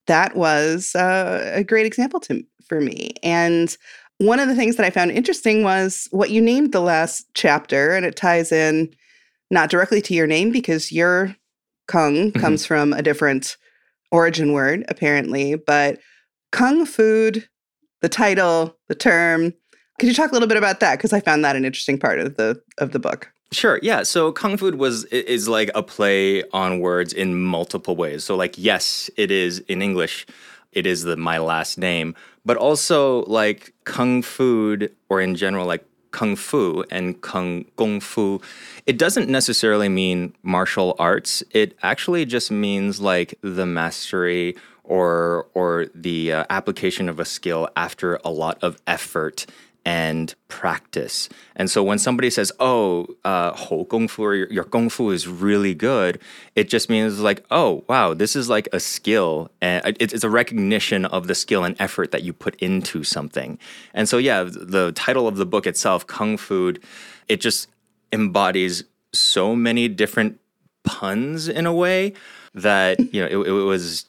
that 0.06 0.36
was 0.36 0.94
uh, 0.94 1.50
a 1.52 1.64
great 1.64 1.86
example 1.86 2.20
to, 2.20 2.44
for 2.66 2.80
me. 2.80 3.12
And 3.22 3.76
one 4.18 4.38
of 4.38 4.48
the 4.48 4.54
things 4.54 4.76
that 4.76 4.86
I 4.86 4.90
found 4.90 5.10
interesting 5.10 5.64
was 5.64 6.06
what 6.10 6.30
you 6.30 6.40
named 6.40 6.72
the 6.72 6.80
last 6.80 7.26
chapter, 7.34 7.94
and 7.94 8.06
it 8.06 8.16
ties 8.16 8.52
in 8.52 8.94
not 9.50 9.70
directly 9.70 10.00
to 10.02 10.14
your 10.14 10.26
name 10.26 10.52
because 10.52 10.92
your 10.92 11.34
kung 11.88 12.14
mm-hmm. 12.14 12.40
comes 12.40 12.64
from 12.64 12.92
a 12.92 13.02
different 13.02 13.56
origin 14.12 14.52
word, 14.52 14.84
apparently, 14.88 15.56
but 15.56 15.98
kung 16.52 16.84
food, 16.84 17.48
the 18.02 18.08
title, 18.08 18.76
the 18.88 18.94
term, 18.94 19.54
could 20.00 20.08
you 20.08 20.14
talk 20.14 20.30
a 20.30 20.32
little 20.32 20.48
bit 20.48 20.56
about 20.56 20.80
that? 20.80 20.96
Because 20.96 21.12
I 21.12 21.20
found 21.20 21.44
that 21.44 21.56
an 21.56 21.66
interesting 21.66 21.98
part 21.98 22.18
of 22.20 22.36
the 22.36 22.60
of 22.78 22.92
the 22.92 22.98
book. 22.98 23.30
Sure. 23.52 23.78
Yeah. 23.82 24.02
So 24.02 24.32
kung 24.32 24.56
fu 24.56 24.74
was 24.74 25.04
is 25.06 25.46
like 25.46 25.70
a 25.74 25.82
play 25.82 26.42
on 26.54 26.80
words 26.80 27.12
in 27.12 27.38
multiple 27.38 27.96
ways. 27.96 28.24
So 28.24 28.34
like 28.34 28.54
yes, 28.56 29.10
it 29.18 29.30
is 29.30 29.58
in 29.68 29.82
English, 29.82 30.26
it 30.72 30.86
is 30.86 31.02
the 31.02 31.18
my 31.18 31.36
last 31.36 31.76
name, 31.76 32.14
but 32.46 32.56
also 32.56 33.24
like 33.24 33.74
kung 33.84 34.22
fu 34.22 34.88
or 35.10 35.20
in 35.20 35.34
general 35.34 35.66
like 35.66 35.84
kung 36.12 36.34
fu 36.34 36.82
and 36.90 37.20
kung 37.20 37.66
kung 37.76 38.00
fu, 38.00 38.40
it 38.86 38.96
doesn't 38.96 39.28
necessarily 39.28 39.90
mean 39.90 40.34
martial 40.42 40.96
arts. 40.98 41.42
It 41.50 41.76
actually 41.82 42.24
just 42.24 42.50
means 42.50 43.02
like 43.02 43.34
the 43.42 43.66
mastery 43.66 44.56
or 44.82 45.46
or 45.52 45.86
the 45.94 46.32
uh, 46.32 46.44
application 46.48 47.10
of 47.10 47.20
a 47.20 47.26
skill 47.26 47.68
after 47.76 48.18
a 48.24 48.30
lot 48.30 48.56
of 48.62 48.78
effort 48.86 49.44
and 49.84 50.34
practice. 50.48 51.28
And 51.56 51.70
so 51.70 51.82
when 51.82 51.98
somebody 51.98 52.30
says, 52.30 52.52
"Oh, 52.60 53.06
uh, 53.24 53.52
ho 53.52 53.84
kung 53.84 54.08
fu," 54.08 54.24
or, 54.24 54.34
your 54.34 54.64
kung 54.64 54.88
fu 54.88 55.10
is 55.10 55.26
really 55.26 55.74
good, 55.74 56.18
it 56.54 56.68
just 56.68 56.90
means 56.90 57.20
like, 57.20 57.44
"Oh, 57.50 57.84
wow, 57.88 58.14
this 58.14 58.36
is 58.36 58.48
like 58.48 58.68
a 58.72 58.80
skill, 58.80 59.50
and 59.60 59.96
it's, 59.98 60.24
a 60.24 60.30
recognition 60.30 61.04
of 61.06 61.26
the 61.26 61.34
skill 61.34 61.64
and 61.64 61.76
effort 61.80 62.10
that 62.10 62.22
you 62.22 62.32
put 62.32 62.54
into 62.56 63.04
something." 63.04 63.58
And 63.94 64.08
so, 64.08 64.18
yeah, 64.18 64.44
the 64.44 64.92
title 64.92 65.26
of 65.26 65.36
the 65.36 65.46
book 65.46 65.66
itself, 65.66 66.06
"Kung 66.06 66.36
Fu," 66.36 66.74
it 67.28 67.40
just 67.40 67.68
embodies 68.12 68.84
so 69.12 69.56
many 69.56 69.88
different 69.88 70.38
puns 70.84 71.48
in 71.48 71.66
a 71.66 71.72
way 71.72 72.12
that 72.54 72.98
you 73.14 73.20
know 73.20 73.26
it, 73.26 73.48
it 73.48 73.52
was 73.52 74.06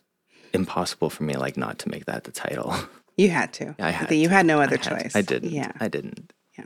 impossible 0.54 1.10
for 1.10 1.24
me 1.24 1.36
like 1.36 1.58
not 1.58 1.80
to 1.80 1.90
make 1.90 2.06
that 2.06 2.24
the 2.24 2.32
title. 2.32 2.76
You 3.18 3.30
had 3.30 3.54
to. 3.54 3.76
I 3.80 3.92
had. 3.92 4.12
You 4.12 4.30
had 4.30 4.46
no 4.46 4.60
I 4.60 4.64
other 4.64 4.78
had 4.78 4.84
to. 4.84 4.90
choice. 5.04 5.16
I 5.16 5.22
didn't. 5.22 5.52
Yeah. 5.52 5.72
I 5.80 5.88
didn't. 5.88 6.34
Yeah. 6.58 6.66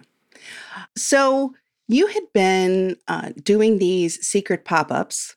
So 0.96 1.54
you 1.88 2.08
had 2.08 2.24
been 2.34 2.98
uh, 3.08 3.32
doing 3.44 3.78
these 3.78 4.26
secret 4.26 4.66
pop-ups 4.66 5.36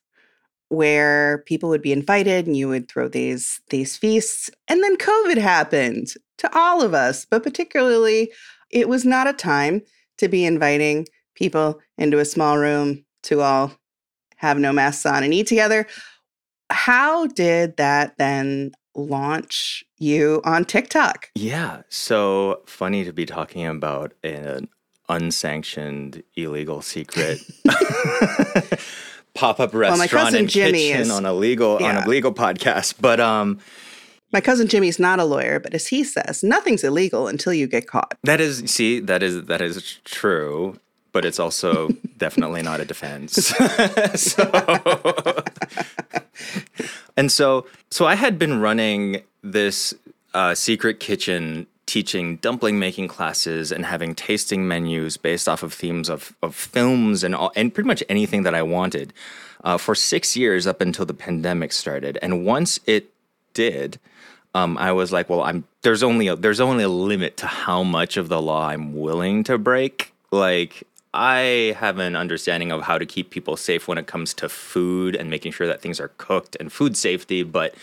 where 0.68 1.38
people 1.47 1.68
would 1.71 1.83
be 1.83 1.92
invited 1.92 2.47
and 2.47 2.57
you 2.57 2.68
would 2.68 2.88
throw 2.88 3.09
these 3.09 3.61
these 3.71 3.97
feasts 3.97 4.51
and 4.68 4.85
then 4.85 4.99
covid 4.99 5.38
happened 5.38 6.09
to 6.37 6.51
all 6.55 6.83
of 6.83 6.92
us 6.92 7.25
but 7.25 7.42
particularly 7.42 8.31
it 8.71 8.87
was 8.87 9.05
not 9.05 9.27
a 9.27 9.33
time 9.33 9.81
to 10.18 10.29
be 10.29 10.44
inviting 10.44 11.07
people 11.35 11.81
into 11.97 12.18
a 12.18 12.25
small 12.25 12.59
room 12.59 13.03
to 13.23 13.40
all 13.40 13.73
have 14.37 14.59
no 14.59 14.73
masks 14.73 15.07
on 15.07 15.25
and 15.25 15.33
eat 15.33 15.47
together 15.47 15.87
how 16.68 17.27
did 17.29 17.79
that 17.79 18.18
then 18.18 18.71
launch 18.94 19.85
you 19.98 20.40
on 20.44 20.64
tiktok 20.64 21.31
Yeah. 21.35 21.83
So 21.88 22.62
funny 22.66 23.05
to 23.05 23.12
be 23.12 23.27
talking 23.27 23.66
about 23.66 24.12
an 24.24 24.68
unsanctioned 25.09 26.22
illegal 26.37 26.83
secret 26.83 27.38
pop-up 29.35 29.72
restaurant 29.74 30.11
cousin 30.11 30.40
and 30.40 30.48
Jimmy 30.51 30.88
kitchen 30.88 31.01
is- 31.03 31.11
on 31.11 31.24
a 31.27 31.33
legal 31.33 31.77
on 31.85 31.96
a 31.96 32.09
legal 32.09 32.33
podcast. 32.33 32.94
But 33.01 33.20
um 33.20 33.59
My 34.33 34.40
cousin 34.40 34.66
Jimmy's 34.68 34.98
not 34.98 35.18
a 35.20 35.24
lawyer, 35.24 35.59
but 35.61 35.72
as 35.74 35.87
he 35.87 36.05
says, 36.05 36.42
nothing's 36.42 36.85
illegal 36.85 37.29
until 37.29 37.53
you 37.55 37.66
get 37.66 37.87
caught. 37.87 38.18
that 38.24 38.40
is 38.40 38.59
see 38.70 39.01
that 39.01 39.22
is 39.22 39.44
that 39.44 39.61
is 39.61 39.98
true. 40.05 40.79
But 41.12 41.24
it's 41.24 41.40
also 41.40 41.88
definitely 42.18 42.62
not 42.62 42.81
a 42.81 42.85
defense. 42.85 43.33
so, 44.14 44.44
and 47.18 47.33
so, 47.33 47.66
so 47.90 48.07
I 48.07 48.14
had 48.14 48.38
been 48.38 48.61
running 48.61 49.22
this 49.42 49.92
uh, 50.35 50.54
secret 50.54 51.00
kitchen 51.00 51.66
teaching 51.85 52.37
dumpling 52.37 52.78
making 52.78 53.09
classes 53.09 53.72
and 53.72 53.85
having 53.85 54.14
tasting 54.14 54.68
menus 54.68 55.16
based 55.16 55.48
off 55.48 55.64
of 55.64 55.72
themes 55.72 56.09
of, 56.09 56.33
of 56.44 56.54
films 56.54 57.24
and 57.24 57.35
all, 57.35 57.50
and 57.57 57.74
pretty 57.74 57.88
much 57.88 58.04
anything 58.09 58.44
that 58.44 58.54
I 58.54 58.62
wanted 58.62 59.12
uh, 59.64 59.78
for 59.78 59.96
six 59.96 60.37
years 60.37 60.64
up 60.64 60.81
until 60.81 61.07
the 61.07 61.14
pandemic 61.14 61.72
started. 61.72 62.18
And 62.22 62.46
once 62.46 62.78
it 62.87 63.12
did, 63.52 63.98
um, 64.54 64.78
I 64.78 64.92
was 64.92 65.11
like, 65.12 65.28
well, 65.28 65.42
I'm 65.42 65.64
there's 65.83 66.04
only 66.04 66.28
a, 66.28 66.37
there's 66.37 66.61
only 66.61 66.85
a 66.85 66.88
limit 66.88 67.37
to 67.38 67.46
how 67.46 67.83
much 67.83 68.16
of 68.16 68.28
the 68.28 68.40
law 68.40 68.68
I'm 68.68 68.94
willing 68.94 69.42
to 69.44 69.59
break. 69.59 70.12
Like 70.31 70.85
I 71.14 71.75
have 71.79 71.99
an 71.99 72.16
understanding 72.16 72.71
of 72.71 72.83
how 72.83 72.99
to 72.99 73.07
keep 73.07 73.31
people 73.31 73.57
safe 73.57 73.88
when 73.88 73.99
it 73.99 74.07
comes 74.07 74.35
to 74.35 74.49
food 74.49 75.16
and 75.16 75.31
making 75.31 75.53
sure 75.53 75.66
that 75.66 75.81
things 75.81 76.01
are 76.01 76.12
cooked 76.18 76.57
and 76.61 76.73
food 76.73 76.97
safety, 76.97 77.42
but 77.42 77.75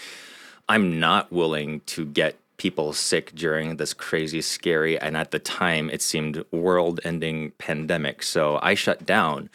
I'm 0.69 0.99
not 0.99 1.31
willing 1.31 1.81
to 1.88 2.05
get 2.05 2.35
people 2.57 2.93
sick 2.93 3.33
during 3.35 3.77
this 3.77 3.93
crazy, 3.93 4.41
scary, 4.41 4.97
and 4.99 5.17
at 5.17 5.31
the 5.31 5.39
time 5.39 5.89
it 5.89 6.01
seemed 6.01 6.45
world 6.51 6.99
ending 7.03 7.51
pandemic. 7.57 8.23
So 8.23 8.59
I 8.61 8.75
shut 8.75 9.05
down. 9.05 9.49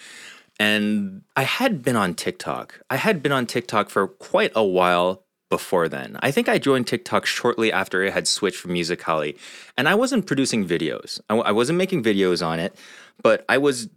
And 0.58 1.22
I 1.36 1.44
had 1.44 1.82
been 1.82 1.96
on 1.96 2.14
TikTok. 2.14 2.80
I 2.90 2.96
had 2.96 3.22
been 3.22 3.32
on 3.32 3.46
TikTok 3.46 3.88
for 3.88 4.06
quite 4.06 4.52
a 4.54 4.64
while 4.64 5.22
before 5.50 5.88
then. 5.88 6.16
I 6.20 6.30
think 6.30 6.48
I 6.48 6.58
joined 6.58 6.86
TikTok 6.86 7.26
shortly 7.26 7.70
after 7.72 8.02
it 8.02 8.12
had 8.12 8.26
switched 8.26 8.58
from 8.58 8.72
Musical.ly. 8.72 9.34
And 9.76 9.88
I 9.88 9.94
wasn't 9.94 10.26
producing 10.26 10.66
videos, 10.66 11.20
I, 11.28 11.36
I 11.36 11.52
wasn't 11.52 11.76
making 11.76 12.02
videos 12.02 12.44
on 12.46 12.58
it, 12.58 12.74
but 13.22 13.44
I 13.48 13.58
was, 13.58 13.88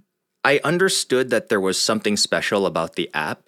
I 0.44 0.60
understood 0.64 1.30
that 1.30 1.48
there 1.48 1.62
was 1.62 1.80
something 1.80 2.18
special 2.18 2.66
about 2.66 2.96
the 2.96 3.10
app. 3.14 3.44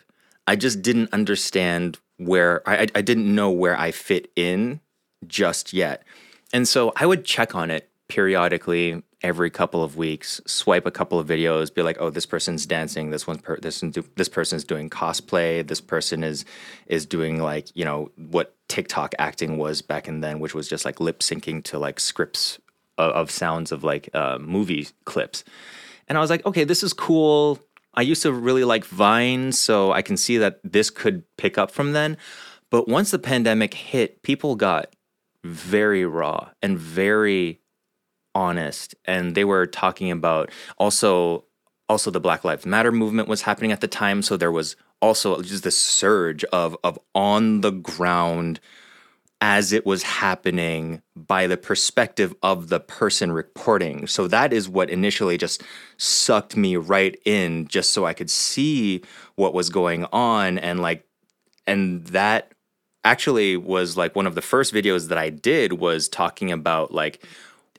I 0.47 0.55
just 0.55 0.81
didn't 0.81 1.11
understand 1.11 1.99
where, 2.17 2.61
I- 2.69 2.87
I 2.95 3.01
didn't 3.01 3.33
know 3.33 3.49
where 3.51 3.77
I 3.77 3.91
fit 3.91 4.31
in 4.35 4.79
just 5.27 5.73
yet. 5.73 6.03
And 6.53 6.67
so 6.67 6.93
I 6.95 7.05
would 7.05 7.25
check 7.25 7.55
on 7.55 7.71
it 7.71 7.89
periodically 8.07 9.01
every 9.25 9.49
couple 9.49 9.83
of 9.83 9.97
weeks, 9.97 10.39
swipe 10.45 10.85
a 10.85 10.91
couple 10.91 11.17
of 11.17 11.27
videos, 11.27 11.73
be 11.73 11.81
like, 11.81 11.97
"Oh, 11.99 12.11
this 12.11 12.27
person's 12.27 12.67
dancing. 12.67 13.09
This 13.09 13.25
one, 13.25 13.39
per- 13.39 13.59
this 13.59 13.83
this 14.15 14.29
person's 14.29 14.63
doing 14.63 14.87
cosplay. 14.87 15.67
This 15.67 15.81
person 15.81 16.23
is 16.23 16.45
is 16.85 17.07
doing 17.07 17.41
like 17.41 17.75
you 17.75 17.83
know 17.83 18.11
what 18.15 18.55
TikTok 18.67 19.15
acting 19.17 19.57
was 19.57 19.81
back 19.81 20.07
in 20.07 20.21
then, 20.21 20.39
which 20.39 20.53
was 20.53 20.69
just 20.69 20.85
like 20.85 20.99
lip 20.99 21.19
syncing 21.21 21.63
to 21.63 21.79
like 21.79 21.99
scripts 21.99 22.59
of, 22.99 23.11
of 23.13 23.31
sounds 23.31 23.71
of 23.71 23.83
like 23.83 24.09
uh, 24.13 24.37
movie 24.39 24.87
clips." 25.05 25.43
And 26.07 26.17
I 26.19 26.21
was 26.21 26.29
like, 26.29 26.45
"Okay, 26.45 26.63
this 26.63 26.83
is 26.83 26.93
cool." 26.93 27.59
I 27.95 28.01
used 28.03 28.21
to 28.23 28.31
really 28.31 28.63
like 28.63 28.85
Vine, 28.85 29.53
so 29.53 29.91
I 29.91 30.01
can 30.03 30.17
see 30.17 30.37
that 30.37 30.59
this 30.63 30.89
could 30.91 31.23
pick 31.37 31.57
up 31.57 31.71
from 31.71 31.93
then. 31.93 32.17
But 32.69 32.87
once 32.87 33.09
the 33.09 33.19
pandemic 33.19 33.73
hit, 33.73 34.21
people 34.21 34.55
got 34.55 34.93
very 35.45 36.05
raw 36.05 36.49
and 36.61 36.77
very 36.77 37.61
honest 38.35 38.93
and 39.05 39.33
they 39.33 39.43
were 39.43 39.65
talking 39.65 40.11
about 40.11 40.51
also 40.77 41.43
also 41.89 42.11
the 42.11 42.19
black 42.19 42.43
lives 42.43 42.65
matter 42.65 42.91
movement 42.91 43.27
was 43.27 43.43
happening 43.43 43.71
at 43.71 43.81
the 43.81 43.87
time 43.87 44.21
so 44.21 44.37
there 44.37 44.51
was 44.51 44.75
also 45.01 45.41
just 45.41 45.63
this 45.63 45.79
surge 45.79 46.43
of 46.45 46.77
of 46.83 46.99
on 47.15 47.61
the 47.61 47.71
ground 47.71 48.59
as 49.41 49.73
it 49.73 49.85
was 49.85 50.01
happening 50.03 51.01
by 51.15 51.45
the 51.45 51.57
perspective 51.57 52.33
of 52.41 52.69
the 52.69 52.79
person 52.79 53.31
reporting. 53.33 54.07
So 54.07 54.27
that 54.29 54.53
is 54.53 54.69
what 54.69 54.89
initially 54.89 55.37
just 55.37 55.61
sucked 55.97 56.55
me 56.55 56.77
right 56.77 57.19
in 57.25 57.67
just 57.67 57.91
so 57.91 58.05
i 58.05 58.13
could 58.13 58.29
see 58.29 59.01
what 59.35 59.53
was 59.53 59.69
going 59.69 60.05
on 60.11 60.57
and 60.57 60.81
like 60.81 61.05
and 61.67 62.05
that 62.07 62.53
actually 63.03 63.55
was 63.55 63.95
like 63.95 64.15
one 64.15 64.27
of 64.27 64.35
the 64.35 64.41
first 64.41 64.73
videos 64.73 65.09
that 65.09 65.17
I 65.17 65.29
did 65.29 65.73
was 65.73 66.09
talking 66.09 66.51
about 66.51 66.91
like 66.91 67.23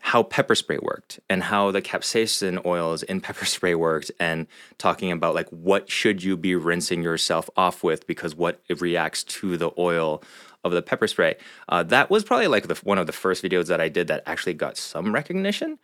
how 0.00 0.22
pepper 0.22 0.54
spray 0.54 0.78
worked 0.80 1.18
and 1.28 1.42
how 1.42 1.70
the 1.70 1.82
capsaicin 1.82 2.64
oils 2.64 3.02
in 3.02 3.20
pepper 3.20 3.44
spray 3.56 3.74
worked 3.74 4.10
and 4.20 4.46
talking 4.78 5.10
about 5.10 5.34
like 5.34 5.48
what 5.50 5.90
should 5.90 6.22
you 6.22 6.36
be 6.36 6.54
rinsing 6.54 7.02
yourself 7.02 7.50
off 7.56 7.82
with 7.82 8.06
because 8.06 8.34
what 8.34 8.60
it 8.68 8.80
reacts 8.80 9.24
to 9.24 9.56
the 9.56 9.70
oil 9.78 10.22
of 10.66 10.72
the 10.72 10.82
pepper 10.82 11.06
spray. 11.06 11.36
Uh, 11.68 11.82
that 11.84 12.10
was 12.10 12.24
probably 12.24 12.48
like 12.48 12.68
the, 12.68 12.74
one 12.82 12.98
of 12.98 13.06
the 13.06 13.12
first 13.12 13.42
videos 13.42 13.68
that 13.68 13.80
I 13.80 13.88
did 13.88 14.08
that 14.08 14.22
actually 14.26 14.54
got 14.54 14.76
some 14.76 15.14
recognition. 15.14 15.78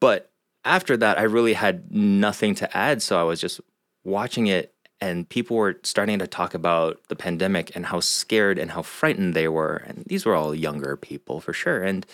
But 0.00 0.30
after 0.64 0.96
that, 0.96 1.18
I 1.18 1.22
really 1.22 1.52
had 1.52 1.92
nothing 1.92 2.54
to 2.56 2.76
add. 2.76 3.02
So 3.02 3.20
I 3.20 3.22
was 3.22 3.40
just 3.40 3.60
watching 4.04 4.48
it, 4.48 4.74
and 5.00 5.28
people 5.28 5.56
were 5.56 5.78
starting 5.84 6.18
to 6.18 6.26
talk 6.26 6.54
about 6.54 6.98
the 7.08 7.16
pandemic 7.16 7.74
and 7.76 7.86
how 7.86 8.00
scared 8.00 8.58
and 8.58 8.72
how 8.72 8.82
frightened 8.82 9.34
they 9.34 9.48
were. 9.48 9.82
And 9.86 10.04
these 10.06 10.24
were 10.26 10.34
all 10.34 10.54
younger 10.54 10.96
people 10.96 11.40
for 11.40 11.52
sure. 11.52 11.82
And 11.82 12.06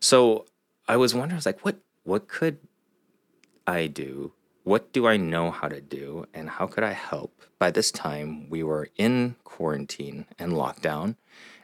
so 0.00 0.46
I 0.86 0.96
was 0.96 1.14
wondering, 1.14 1.32
I 1.32 1.36
was 1.36 1.46
like, 1.46 1.64
what 1.64 1.78
what 2.04 2.28
could 2.28 2.58
I 3.66 3.86
do? 3.86 4.32
What 4.64 4.92
do 4.92 5.06
I 5.06 5.16
know 5.16 5.50
how 5.50 5.68
to 5.68 5.80
do? 5.80 6.26
And 6.34 6.48
how 6.48 6.66
could 6.66 6.84
I 6.84 6.92
help? 6.92 7.42
By 7.58 7.70
this 7.70 7.90
time, 7.90 8.48
we 8.50 8.62
were 8.62 8.88
in 8.96 9.36
quarantine 9.44 10.26
and 10.38 10.52
lockdown. 10.52 11.16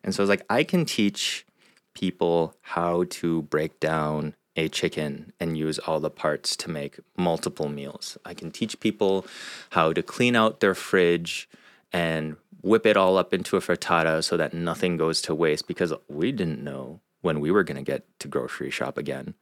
And 0.02 0.14
so 0.14 0.22
I 0.22 0.24
was 0.24 0.30
like, 0.30 0.46
I 0.48 0.64
can 0.64 0.84
teach 0.84 1.46
people 1.94 2.54
how 2.62 3.04
to 3.10 3.42
break 3.42 3.80
down 3.80 4.34
a 4.56 4.68
chicken 4.68 5.32
and 5.38 5.56
use 5.56 5.78
all 5.78 6.00
the 6.00 6.10
parts 6.10 6.56
to 6.56 6.70
make 6.70 6.98
multiple 7.16 7.68
meals. 7.68 8.18
I 8.24 8.34
can 8.34 8.50
teach 8.50 8.80
people 8.80 9.26
how 9.70 9.92
to 9.92 10.02
clean 10.02 10.36
out 10.36 10.60
their 10.60 10.74
fridge 10.74 11.48
and 11.92 12.36
whip 12.62 12.86
it 12.86 12.96
all 12.96 13.16
up 13.16 13.32
into 13.32 13.56
a 13.56 13.60
frittata 13.60 14.22
so 14.22 14.36
that 14.36 14.54
nothing 14.54 14.96
goes 14.96 15.22
to 15.22 15.34
waste 15.34 15.66
because 15.66 15.92
we 16.08 16.32
didn't 16.32 16.62
know 16.62 17.00
when 17.22 17.40
we 17.40 17.50
were 17.50 17.64
going 17.64 17.76
to 17.76 17.82
get 17.82 18.06
to 18.20 18.28
grocery 18.28 18.70
shop 18.70 18.96
again. 18.98 19.34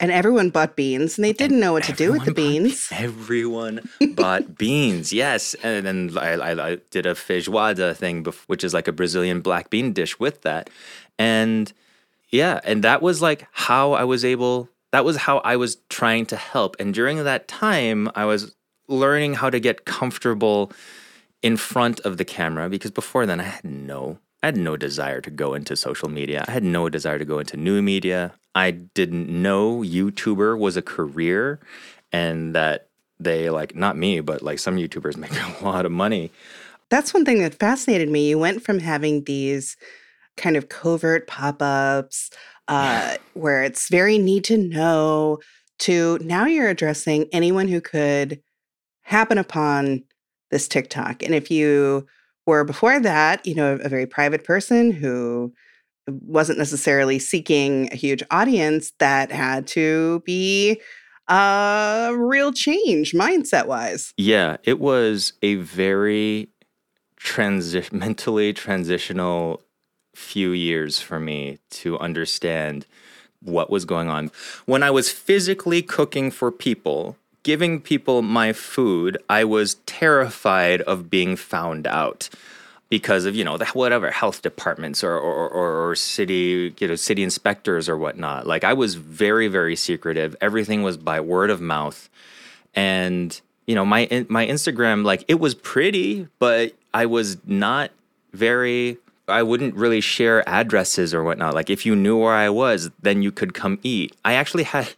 And 0.00 0.10
everyone 0.10 0.50
bought 0.50 0.74
beans 0.74 1.16
and 1.16 1.24
they 1.24 1.32
didn't 1.32 1.60
know 1.60 1.72
what 1.72 1.84
to 1.84 1.92
do 1.92 2.10
with 2.10 2.24
the 2.24 2.30
Everyone 2.30 2.62
bought 2.62 2.64
beans. 2.64 2.88
Everyone 2.92 3.88
bought 4.14 4.58
beans, 4.58 5.12
yes. 5.12 5.54
And 5.62 5.86
then 5.86 6.18
I, 6.18 6.32
I, 6.32 6.70
I 6.70 6.76
did 6.90 7.06
a 7.06 7.14
feijoada 7.14 7.96
thing, 7.96 8.26
which 8.48 8.64
is 8.64 8.74
like 8.74 8.88
a 8.88 8.92
Brazilian 8.92 9.40
black 9.40 9.70
bean 9.70 9.92
dish 9.92 10.18
with 10.18 10.42
that. 10.42 10.68
And 11.16 11.72
yeah, 12.30 12.58
and 12.64 12.82
that 12.82 13.02
was 13.02 13.22
like 13.22 13.46
how 13.52 13.92
I 13.92 14.02
was 14.02 14.24
able, 14.24 14.68
that 14.90 15.04
was 15.04 15.16
how 15.16 15.38
I 15.38 15.54
was 15.56 15.76
trying 15.88 16.26
to 16.26 16.36
help. 16.36 16.76
And 16.80 16.92
during 16.92 17.22
that 17.22 17.46
time, 17.46 18.10
I 18.16 18.24
was 18.24 18.56
learning 18.88 19.34
how 19.34 19.48
to 19.48 19.60
get 19.60 19.84
comfortable 19.84 20.72
in 21.40 21.56
front 21.56 22.00
of 22.00 22.16
the 22.16 22.24
camera 22.24 22.68
because 22.68 22.90
before 22.90 23.26
then 23.26 23.38
I 23.38 23.44
had 23.44 23.64
no 23.64 24.18
I 24.44 24.48
had 24.48 24.58
no 24.58 24.76
desire 24.76 25.22
to 25.22 25.30
go 25.30 25.54
into 25.54 25.74
social 25.74 26.10
media. 26.10 26.44
I 26.46 26.50
had 26.50 26.64
no 26.64 26.90
desire 26.90 27.18
to 27.18 27.24
go 27.24 27.38
into 27.38 27.56
new 27.56 27.80
media. 27.80 28.34
I 28.54 28.72
didn't 28.72 29.26
know 29.26 29.78
YouTuber 29.78 30.58
was 30.58 30.76
a 30.76 30.82
career 30.82 31.60
and 32.12 32.54
that 32.54 32.90
they 33.18 33.48
like 33.48 33.74
not 33.74 33.96
me, 33.96 34.20
but 34.20 34.42
like 34.42 34.58
some 34.58 34.76
YouTubers 34.76 35.16
make 35.16 35.32
a 35.32 35.64
lot 35.64 35.86
of 35.86 35.92
money. 35.92 36.30
That's 36.90 37.14
one 37.14 37.24
thing 37.24 37.38
that 37.38 37.58
fascinated 37.58 38.10
me. 38.10 38.28
You 38.28 38.38
went 38.38 38.62
from 38.62 38.80
having 38.80 39.24
these 39.24 39.78
kind 40.36 40.58
of 40.58 40.68
covert 40.68 41.26
pop-ups 41.26 42.28
uh, 42.68 43.16
where 43.32 43.62
it's 43.62 43.88
very 43.88 44.18
need 44.18 44.44
to 44.44 44.58
know 44.58 45.38
to 45.78 46.18
now 46.20 46.44
you're 46.44 46.68
addressing 46.68 47.30
anyone 47.32 47.68
who 47.68 47.80
could 47.80 48.42
happen 49.04 49.38
upon 49.38 50.04
this 50.50 50.68
TikTok. 50.68 51.22
And 51.22 51.34
if 51.34 51.50
you 51.50 52.06
were 52.46 52.64
before 52.64 53.00
that, 53.00 53.46
you 53.46 53.54
know, 53.54 53.78
a 53.82 53.88
very 53.88 54.06
private 54.06 54.44
person 54.44 54.90
who 54.90 55.52
wasn't 56.06 56.58
necessarily 56.58 57.18
seeking 57.18 57.88
a 57.92 57.96
huge 57.96 58.22
audience, 58.30 58.92
that 58.98 59.30
had 59.30 59.66
to 59.66 60.22
be 60.26 60.80
a 61.28 62.12
real 62.16 62.52
change 62.52 63.12
mindset 63.12 63.66
wise. 63.66 64.12
Yeah, 64.16 64.58
it 64.64 64.78
was 64.78 65.32
a 65.42 65.56
very 65.56 66.48
transi- 67.18 67.92
mentally 67.92 68.52
transitional 68.52 69.62
few 70.14 70.50
years 70.50 71.00
for 71.00 71.18
me 71.18 71.58
to 71.70 71.98
understand 71.98 72.86
what 73.40 73.70
was 73.70 73.84
going 73.84 74.08
on. 74.08 74.30
When 74.64 74.82
I 74.82 74.90
was 74.90 75.10
physically 75.10 75.82
cooking 75.82 76.30
for 76.30 76.50
people, 76.50 77.16
giving 77.44 77.80
people 77.80 78.22
my 78.22 78.52
food, 78.52 79.16
I 79.30 79.44
was 79.44 79.74
terrified 79.86 80.80
of 80.82 81.08
being 81.08 81.36
found 81.36 81.86
out 81.86 82.28
because 82.90 83.24
of 83.24 83.34
you 83.34 83.44
know 83.44 83.56
the 83.56 83.66
whatever 83.66 84.10
health 84.10 84.42
departments 84.42 85.04
or, 85.04 85.16
or 85.16 85.48
or, 85.48 85.90
or 85.90 85.94
city 85.94 86.74
you 86.78 86.88
know 86.88 86.96
city 86.96 87.22
inspectors 87.22 87.88
or 87.88 87.96
whatnot. 87.96 88.46
Like 88.46 88.64
I 88.64 88.72
was 88.72 88.96
very 88.96 89.46
very 89.48 89.76
secretive. 89.76 90.34
Everything 90.40 90.82
was 90.82 90.96
by 90.96 91.20
word 91.20 91.50
of 91.50 91.60
mouth, 91.60 92.08
and 92.74 93.40
you 93.66 93.74
know 93.74 93.84
my 93.84 94.26
my 94.28 94.46
Instagram 94.46 95.04
like 95.04 95.24
it 95.28 95.40
was 95.40 95.54
pretty, 95.54 96.28
but 96.38 96.74
I 96.92 97.06
was 97.06 97.36
not 97.46 97.92
very. 98.32 98.98
I 99.26 99.42
wouldn't 99.42 99.74
really 99.74 100.02
share 100.02 100.46
addresses 100.46 101.14
or 101.14 101.24
whatnot. 101.24 101.54
Like 101.54 101.70
if 101.70 101.86
you 101.86 101.96
knew 101.96 102.18
where 102.18 102.34
I 102.34 102.50
was, 102.50 102.90
then 103.00 103.22
you 103.22 103.32
could 103.32 103.54
come 103.54 103.78
eat. 103.82 104.14
I 104.22 104.34
actually 104.34 104.64
had 104.64 104.92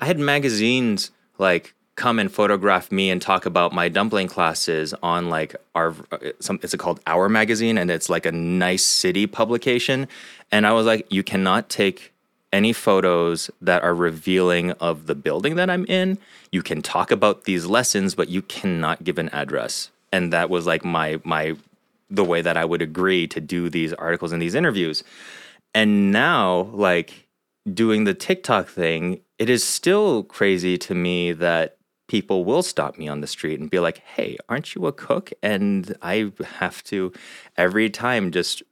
I 0.00 0.06
had 0.06 0.18
magazines 0.18 1.12
like 1.38 1.72
come 2.00 2.18
and 2.18 2.32
photograph 2.32 2.90
me 2.90 3.10
and 3.10 3.20
talk 3.20 3.44
about 3.44 3.74
my 3.74 3.86
dumpling 3.86 4.26
classes 4.26 4.94
on 5.02 5.28
like 5.28 5.54
our 5.74 5.94
uh, 6.10 6.18
some 6.40 6.58
it's 6.62 6.74
called 6.76 6.98
Hour 7.06 7.28
magazine? 7.28 7.76
And 7.76 7.90
it's 7.90 8.08
like 8.08 8.24
a 8.24 8.32
nice 8.32 8.82
city 8.82 9.26
publication. 9.26 10.08
And 10.50 10.66
I 10.66 10.72
was 10.72 10.86
like 10.86 11.06
you 11.10 11.22
cannot 11.22 11.68
take 11.68 12.14
any 12.54 12.72
photos 12.72 13.50
that 13.60 13.82
are 13.82 13.94
revealing 13.94 14.70
of 14.72 15.06
the 15.06 15.14
building 15.14 15.56
that 15.56 15.68
I'm 15.68 15.84
in. 15.86 16.16
You 16.50 16.62
can 16.62 16.80
talk 16.80 17.10
about 17.10 17.44
these 17.44 17.66
lessons 17.66 18.14
but 18.14 18.30
you 18.30 18.40
cannot 18.40 19.04
give 19.04 19.18
an 19.18 19.28
address. 19.28 19.90
And 20.10 20.32
that 20.32 20.48
was 20.48 20.66
like 20.66 20.82
my 20.84 21.20
my 21.22 21.54
the 22.08 22.24
way 22.24 22.40
that 22.40 22.56
I 22.56 22.64
would 22.64 22.80
agree 22.80 23.26
to 23.28 23.40
do 23.42 23.68
these 23.68 23.92
articles 23.92 24.32
and 24.32 24.40
these 24.40 24.54
interviews. 24.54 25.04
And 25.74 26.10
now 26.10 26.70
like 26.72 27.26
doing 27.74 28.04
the 28.04 28.14
TikTok 28.14 28.68
thing 28.68 29.20
it 29.38 29.50
is 29.50 29.62
still 29.62 30.22
crazy 30.24 30.78
to 30.78 30.94
me 30.94 31.32
that 31.32 31.76
people 32.10 32.44
will 32.44 32.64
stop 32.64 32.98
me 32.98 33.06
on 33.06 33.20
the 33.20 33.26
street 33.28 33.60
and 33.60 33.70
be 33.70 33.78
like, 33.78 33.98
hey, 33.98 34.36
aren't 34.48 34.74
you 34.74 34.84
a 34.88 34.92
cook? 34.92 35.32
And 35.44 35.96
I 36.02 36.32
have 36.58 36.82
to 36.84 37.12
every 37.56 37.88
time 37.88 38.32
just 38.32 38.64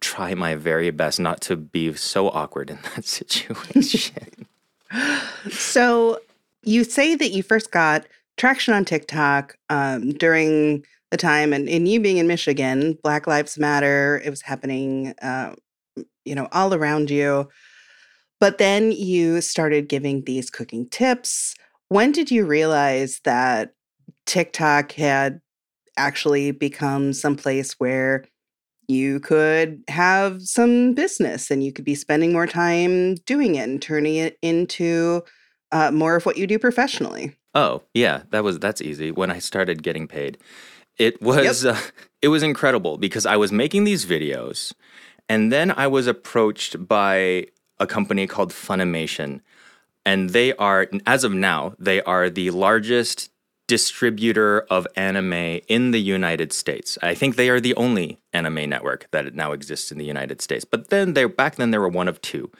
try 0.00 0.34
my 0.34 0.54
very 0.54 0.90
best 0.90 1.18
not 1.18 1.40
to 1.40 1.56
be 1.56 1.94
so 1.94 2.28
awkward 2.28 2.68
in 2.68 2.78
that 2.94 3.06
situation. 3.06 4.46
so 5.50 6.20
you 6.62 6.84
say 6.84 7.14
that 7.14 7.30
you 7.30 7.42
first 7.42 7.70
got 7.70 8.04
traction 8.36 8.74
on 8.74 8.84
TikTok 8.84 9.56
um, 9.70 10.10
during 10.10 10.84
the 11.10 11.16
time, 11.16 11.54
and, 11.54 11.70
and 11.70 11.88
you 11.88 12.00
being 12.00 12.18
in 12.18 12.26
Michigan, 12.26 12.98
Black 13.02 13.26
Lives 13.26 13.58
Matter, 13.58 14.20
it 14.22 14.28
was 14.28 14.42
happening, 14.42 15.14
uh, 15.22 15.54
you 16.26 16.34
know, 16.34 16.48
all 16.52 16.74
around 16.74 17.08
you. 17.10 17.48
But 18.40 18.58
then 18.58 18.92
you 18.92 19.40
started 19.40 19.88
giving 19.88 20.24
these 20.24 20.50
cooking 20.50 20.86
tips. 20.90 21.54
When 21.92 22.10
did 22.10 22.30
you 22.30 22.46
realize 22.46 23.20
that 23.24 23.74
TikTok 24.24 24.92
had 24.92 25.42
actually 25.98 26.50
become 26.50 27.12
someplace 27.12 27.74
where 27.74 28.24
you 28.88 29.20
could 29.20 29.84
have 29.88 30.40
some 30.40 30.94
business 30.94 31.50
and 31.50 31.62
you 31.62 31.70
could 31.70 31.84
be 31.84 31.94
spending 31.94 32.32
more 32.32 32.46
time 32.46 33.16
doing 33.26 33.56
it 33.56 33.68
and 33.68 33.82
turning 33.82 34.16
it 34.16 34.38
into 34.40 35.22
uh, 35.70 35.90
more 35.90 36.16
of 36.16 36.24
what 36.24 36.38
you 36.38 36.46
do 36.46 36.58
professionally? 36.58 37.36
Oh, 37.54 37.82
yeah, 37.92 38.22
that 38.30 38.42
was 38.42 38.58
that's 38.58 38.80
easy. 38.80 39.10
When 39.10 39.30
I 39.30 39.38
started 39.38 39.82
getting 39.82 40.08
paid, 40.08 40.38
it 40.96 41.20
was 41.20 41.62
yep. 41.62 41.76
uh, 41.76 41.80
it 42.22 42.28
was 42.28 42.42
incredible 42.42 42.96
because 42.96 43.26
I 43.26 43.36
was 43.36 43.52
making 43.52 43.84
these 43.84 44.06
videos, 44.06 44.72
and 45.28 45.52
then 45.52 45.70
I 45.70 45.88
was 45.88 46.06
approached 46.06 46.88
by 46.88 47.48
a 47.78 47.86
company 47.86 48.26
called 48.26 48.50
Funimation, 48.50 49.42
and 50.04 50.30
they 50.30 50.54
are 50.54 50.88
as 51.06 51.24
of 51.24 51.32
now 51.32 51.74
they 51.78 52.02
are 52.02 52.28
the 52.28 52.50
largest 52.50 53.30
distributor 53.68 54.66
of 54.68 54.86
anime 54.96 55.60
in 55.66 55.92
the 55.92 56.00
United 56.00 56.52
States. 56.52 56.98
I 57.02 57.14
think 57.14 57.36
they 57.36 57.48
are 57.48 57.60
the 57.60 57.74
only 57.76 58.20
anime 58.32 58.68
network 58.68 59.08
that 59.12 59.34
now 59.34 59.52
exists 59.52 59.90
in 59.90 59.98
the 59.98 60.04
United 60.04 60.42
States. 60.42 60.64
But 60.64 60.90
then 60.90 61.14
they 61.14 61.24
back 61.24 61.56
then 61.56 61.70
they 61.70 61.78
were 61.78 61.88
one 61.88 62.08
of 62.08 62.20
two. 62.20 62.50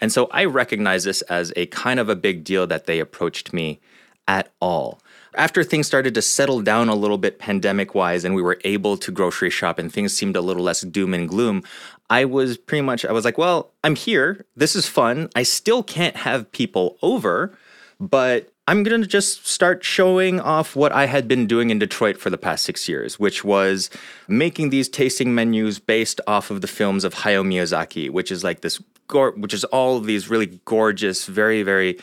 And 0.00 0.12
so 0.12 0.28
I 0.30 0.44
recognize 0.44 1.04
this 1.04 1.22
as 1.22 1.52
a 1.56 1.66
kind 1.66 1.98
of 1.98 2.08
a 2.08 2.16
big 2.16 2.44
deal 2.44 2.66
that 2.66 2.86
they 2.86 3.00
approached 3.00 3.52
me 3.52 3.80
at 4.26 4.52
all. 4.60 5.00
After 5.34 5.64
things 5.64 5.86
started 5.86 6.14
to 6.14 6.22
settle 6.22 6.60
down 6.60 6.88
a 6.88 6.94
little 6.94 7.18
bit 7.18 7.38
pandemic 7.38 7.94
wise 7.94 8.24
and 8.24 8.34
we 8.34 8.42
were 8.42 8.58
able 8.64 8.96
to 8.98 9.10
grocery 9.10 9.50
shop 9.50 9.78
and 9.78 9.92
things 9.92 10.12
seemed 10.12 10.36
a 10.36 10.40
little 10.40 10.62
less 10.62 10.82
doom 10.82 11.14
and 11.14 11.28
gloom, 11.28 11.62
I 12.10 12.24
was 12.24 12.56
pretty 12.56 12.82
much, 12.82 13.04
I 13.04 13.12
was 13.12 13.24
like, 13.24 13.38
well, 13.38 13.70
I'm 13.84 13.94
here. 13.94 14.46
This 14.56 14.74
is 14.74 14.86
fun. 14.86 15.28
I 15.36 15.42
still 15.42 15.82
can't 15.82 16.16
have 16.16 16.50
people 16.52 16.96
over, 17.02 17.56
but 18.00 18.50
I'm 18.66 18.82
going 18.82 19.00
to 19.00 19.06
just 19.06 19.46
start 19.46 19.82
showing 19.84 20.40
off 20.40 20.76
what 20.76 20.92
I 20.92 21.06
had 21.06 21.26
been 21.26 21.46
doing 21.46 21.70
in 21.70 21.78
Detroit 21.78 22.18
for 22.18 22.30
the 22.30 22.38
past 22.38 22.64
six 22.64 22.88
years, 22.88 23.18
which 23.18 23.44
was 23.44 23.88
making 24.26 24.70
these 24.70 24.88
tasting 24.88 25.34
menus 25.34 25.78
based 25.78 26.20
off 26.26 26.50
of 26.50 26.60
the 26.60 26.66
films 26.66 27.04
of 27.04 27.14
Hayao 27.14 27.46
Miyazaki, 27.46 28.10
which 28.10 28.30
is 28.30 28.44
like 28.44 28.60
this, 28.60 28.80
which 29.10 29.54
is 29.54 29.64
all 29.64 29.96
of 29.96 30.04
these 30.04 30.28
really 30.28 30.60
gorgeous, 30.64 31.26
very, 31.26 31.62
very 31.62 31.98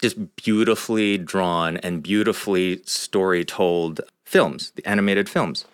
just 0.00 0.36
beautifully 0.36 1.18
drawn 1.18 1.76
and 1.78 2.02
beautifully 2.02 2.80
story 2.84 3.44
told 3.44 4.00
films, 4.24 4.70
the 4.76 4.86
animated 4.86 5.28
films. 5.28 5.64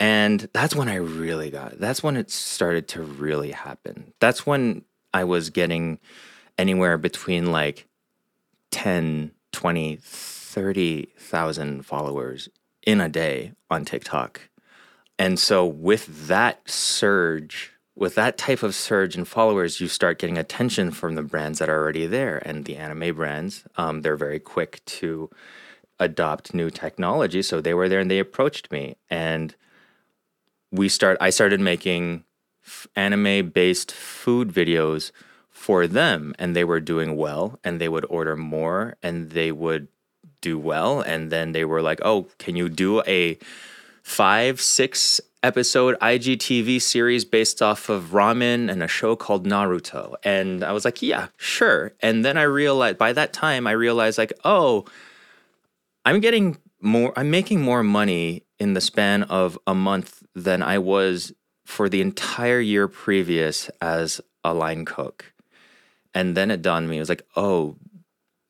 And 0.00 0.48
that's 0.52 0.76
when 0.76 0.88
I 0.88 0.96
really 0.96 1.50
got, 1.50 1.78
that's 1.78 2.02
when 2.02 2.16
it 2.16 2.30
started 2.30 2.86
to 2.88 3.02
really 3.02 3.50
happen. 3.50 4.12
That's 4.20 4.46
when 4.46 4.84
I 5.12 5.24
was 5.24 5.50
getting 5.50 5.98
anywhere 6.56 6.98
between 6.98 7.50
like 7.50 7.88
10, 8.70 9.32
20, 9.52 9.98
30,000 10.00 11.84
followers 11.84 12.48
in 12.86 13.00
a 13.00 13.08
day 13.08 13.52
on 13.70 13.84
TikTok. 13.84 14.48
And 15.18 15.38
so 15.38 15.66
with 15.66 16.28
that 16.28 16.68
surge, 16.70 17.72
with 17.96 18.14
that 18.14 18.38
type 18.38 18.62
of 18.62 18.74
surge 18.76 19.16
in 19.16 19.24
followers, 19.24 19.80
you 19.80 19.88
start 19.88 20.20
getting 20.20 20.38
attention 20.38 20.92
from 20.92 21.16
the 21.16 21.22
brands 21.22 21.58
that 21.58 21.68
are 21.68 21.82
already 21.82 22.06
there. 22.06 22.40
And 22.46 22.64
the 22.64 22.76
anime 22.76 23.16
brands, 23.16 23.64
um, 23.76 24.02
they're 24.02 24.16
very 24.16 24.38
quick 24.38 24.84
to 24.84 25.28
adopt 25.98 26.54
new 26.54 26.70
technology. 26.70 27.42
So 27.42 27.60
they 27.60 27.74
were 27.74 27.88
there 27.88 27.98
and 27.98 28.10
they 28.10 28.20
approached 28.20 28.70
me. 28.70 28.96
And 29.10 29.56
we 30.70 30.88
start 30.88 31.16
I 31.20 31.30
started 31.30 31.60
making 31.60 32.24
f- 32.64 32.86
anime 32.94 33.50
based 33.50 33.92
food 33.92 34.48
videos 34.48 35.10
for 35.50 35.86
them 35.86 36.34
and 36.38 36.54
they 36.54 36.64
were 36.64 36.80
doing 36.80 37.16
well 37.16 37.58
and 37.64 37.80
they 37.80 37.88
would 37.88 38.06
order 38.08 38.36
more 38.36 38.96
and 39.02 39.30
they 39.30 39.50
would 39.52 39.88
do 40.40 40.58
well 40.58 41.00
and 41.00 41.30
then 41.32 41.52
they 41.52 41.64
were 41.64 41.82
like, 41.82 42.00
"Oh, 42.04 42.28
can 42.38 42.54
you 42.56 42.68
do 42.68 43.02
a 43.06 43.38
5 44.02 44.60
6 44.60 45.20
episode 45.42 45.96
IGTV 46.00 46.80
series 46.80 47.24
based 47.24 47.62
off 47.62 47.88
of 47.88 48.10
ramen 48.12 48.70
and 48.70 48.82
a 48.82 48.88
show 48.88 49.16
called 49.16 49.46
Naruto?" 49.46 50.14
And 50.22 50.62
I 50.62 50.72
was 50.72 50.84
like, 50.84 51.02
"Yeah, 51.02 51.28
sure." 51.36 51.92
And 52.00 52.24
then 52.24 52.36
I 52.36 52.42
realized 52.42 52.98
by 52.98 53.12
that 53.14 53.32
time 53.32 53.66
I 53.66 53.72
realized 53.72 54.18
like, 54.18 54.32
"Oh, 54.44 54.84
I'm 56.04 56.20
getting 56.20 56.58
more 56.80 57.12
I'm 57.16 57.30
making 57.30 57.60
more 57.60 57.82
money 57.82 58.44
in 58.58 58.74
the 58.74 58.80
span 58.80 59.22
of 59.24 59.58
a 59.66 59.74
month 59.74 60.22
than 60.34 60.62
I 60.62 60.78
was 60.78 61.32
for 61.64 61.88
the 61.88 62.00
entire 62.00 62.60
year 62.60 62.88
previous 62.88 63.68
as 63.80 64.20
a 64.44 64.54
line 64.54 64.84
cook. 64.84 65.32
And 66.14 66.36
then 66.36 66.50
it 66.50 66.62
dawned 66.62 66.84
on 66.84 66.90
me, 66.90 66.96
it 66.96 67.00
was 67.00 67.08
like, 67.08 67.26
oh, 67.36 67.76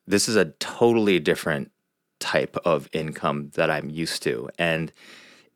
this 0.06 0.28
is 0.28 0.36
a 0.36 0.46
totally 0.58 1.18
different 1.18 1.70
type 2.20 2.56
of 2.64 2.88
income 2.92 3.50
that 3.54 3.70
I'm 3.70 3.90
used 3.90 4.22
to. 4.22 4.48
And 4.58 4.92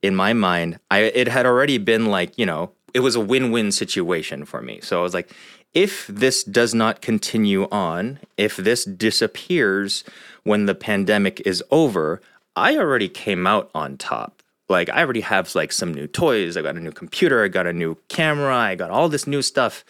in 0.02 0.14
my 0.14 0.32
mind, 0.32 0.78
I 0.90 0.98
it 1.00 1.28
had 1.28 1.46
already 1.46 1.78
been 1.78 2.06
like, 2.06 2.36
you 2.36 2.46
know, 2.46 2.72
it 2.92 3.00
was 3.00 3.16
a 3.16 3.20
win-win 3.20 3.72
situation 3.72 4.44
for 4.44 4.60
me. 4.60 4.80
So 4.82 4.98
I 4.98 5.02
was 5.02 5.14
like, 5.14 5.32
if 5.72 6.06
this 6.06 6.44
does 6.44 6.74
not 6.74 7.00
continue 7.00 7.66
on, 7.70 8.18
if 8.36 8.56
this 8.56 8.84
disappears 8.84 10.04
when 10.42 10.66
the 10.66 10.74
pandemic 10.74 11.40
is 11.46 11.62
over, 11.70 12.20
I 12.54 12.76
already 12.76 13.08
came 13.08 13.46
out 13.46 13.70
on 13.74 13.96
top. 13.96 14.41
Like 14.68 14.88
I 14.88 15.00
already 15.00 15.20
have 15.20 15.54
like 15.54 15.72
some 15.72 15.92
new 15.92 16.06
toys. 16.06 16.56
I 16.56 16.62
got 16.62 16.76
a 16.76 16.80
new 16.80 16.92
computer. 16.92 17.44
I 17.44 17.48
got 17.48 17.66
a 17.66 17.72
new 17.72 17.96
camera. 18.08 18.56
I 18.56 18.74
got 18.74 18.90
all 18.90 19.08
this 19.08 19.26
new 19.26 19.42
stuff 19.42 19.84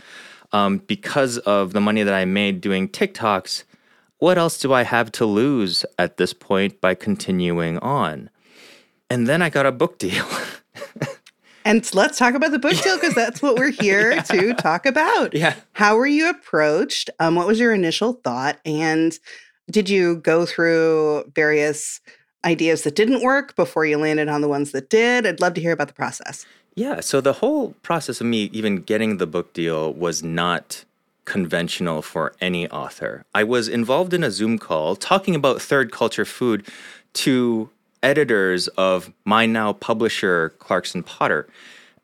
um, 0.52 0.78
because 0.78 1.38
of 1.38 1.72
the 1.72 1.80
money 1.80 2.02
that 2.02 2.14
I 2.14 2.24
made 2.24 2.60
doing 2.60 2.88
TikToks. 2.88 3.64
What 4.18 4.38
else 4.38 4.58
do 4.58 4.72
I 4.72 4.82
have 4.82 5.10
to 5.12 5.26
lose 5.26 5.84
at 5.98 6.16
this 6.16 6.32
point 6.32 6.80
by 6.80 6.94
continuing 6.94 7.78
on? 7.78 8.30
And 9.10 9.26
then 9.26 9.42
I 9.42 9.50
got 9.50 9.66
a 9.66 9.72
book 9.72 9.98
deal. 9.98 10.26
And 11.64 11.88
let's 11.94 12.18
talk 12.18 12.34
about 12.34 12.50
the 12.50 12.58
book 12.58 12.76
deal 12.82 12.96
because 12.96 13.14
that's 13.14 13.40
what 13.40 13.56
we're 13.56 13.70
here 13.70 14.12
yeah. 14.12 14.22
to 14.22 14.54
talk 14.54 14.86
about. 14.86 15.34
Yeah. 15.34 15.54
How 15.72 15.96
were 15.96 16.06
you 16.06 16.28
approached? 16.28 17.10
Um, 17.20 17.34
what 17.34 17.46
was 17.46 17.60
your 17.60 17.72
initial 17.72 18.14
thought? 18.24 18.58
And 18.64 19.16
did 19.70 19.88
you 19.88 20.16
go 20.16 20.44
through 20.44 21.30
various 21.34 22.00
ideas 22.44 22.82
that 22.82 22.94
didn't 22.94 23.22
work 23.22 23.54
before 23.56 23.84
you 23.84 23.98
landed 23.98 24.28
on 24.28 24.40
the 24.40 24.48
ones 24.48 24.72
that 24.72 24.90
did? 24.90 25.26
I'd 25.26 25.40
love 25.40 25.54
to 25.54 25.60
hear 25.60 25.72
about 25.72 25.88
the 25.88 25.94
process. 25.94 26.46
Yeah. 26.74 27.00
So 27.00 27.20
the 27.20 27.34
whole 27.34 27.70
process 27.82 28.20
of 28.20 28.26
me 28.26 28.50
even 28.52 28.76
getting 28.76 29.18
the 29.18 29.26
book 29.26 29.52
deal 29.52 29.92
was 29.92 30.22
not 30.22 30.84
conventional 31.24 32.02
for 32.02 32.34
any 32.40 32.68
author. 32.70 33.24
I 33.34 33.44
was 33.44 33.68
involved 33.68 34.12
in 34.12 34.24
a 34.24 34.30
Zoom 34.30 34.58
call 34.58 34.96
talking 34.96 35.34
about 35.34 35.62
third 35.62 35.92
culture 35.92 36.24
food 36.24 36.66
to 37.14 37.70
editors 38.02 38.68
of 38.68 39.12
my 39.24 39.46
now 39.46 39.72
publisher, 39.72 40.50
Clarkson 40.58 41.02
Potter. 41.02 41.46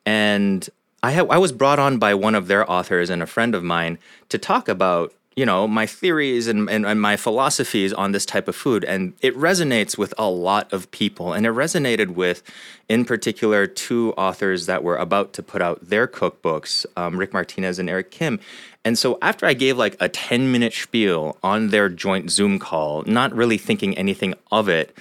And 0.06 0.68
I, 1.02 1.12
ha- 1.12 1.26
I 1.28 1.38
was 1.38 1.52
brought 1.52 1.78
on 1.78 1.98
by 1.98 2.14
one 2.14 2.34
of 2.34 2.46
their 2.46 2.70
authors 2.70 3.10
and 3.10 3.22
a 3.22 3.26
friend 3.26 3.54
of 3.54 3.64
mine 3.64 3.98
to 4.28 4.38
talk 4.38 4.68
about 4.68 5.12
you 5.38 5.46
know 5.46 5.68
my 5.68 5.86
theories 5.86 6.48
and, 6.48 6.68
and, 6.68 6.84
and, 6.84 7.00
my 7.00 7.16
philosophies 7.16 7.92
on 7.92 8.10
this 8.10 8.26
type 8.26 8.48
of 8.48 8.56
food 8.56 8.82
and 8.82 9.12
it 9.20 9.36
resonates 9.36 9.96
with 9.96 10.12
a 10.18 10.28
lot 10.28 10.72
of 10.72 10.90
people 10.90 11.32
and 11.32 11.46
it 11.46 11.52
resonated 11.52 12.08
with 12.22 12.42
in 12.88 13.04
particular 13.04 13.64
two 13.64 14.12
authors 14.16 14.66
that 14.66 14.82
were 14.82 14.96
about 14.96 15.32
to 15.32 15.42
put 15.42 15.62
out 15.62 15.78
their 15.88 16.08
cookbooks 16.08 16.84
um, 16.96 17.16
rick 17.16 17.32
martinez 17.32 17.78
and 17.78 17.88
eric 17.88 18.10
kim 18.10 18.40
and 18.84 18.98
so 18.98 19.16
after 19.22 19.46
i 19.46 19.54
gave 19.54 19.78
like 19.78 19.96
a 20.00 20.08
10 20.08 20.50
minute 20.50 20.72
spiel 20.72 21.36
on 21.44 21.68
their 21.68 21.88
joint 21.88 22.32
zoom 22.32 22.58
call 22.58 23.04
not 23.04 23.32
really 23.32 23.58
thinking 23.58 23.96
anything 23.96 24.34
of 24.50 24.68
it 24.68 24.96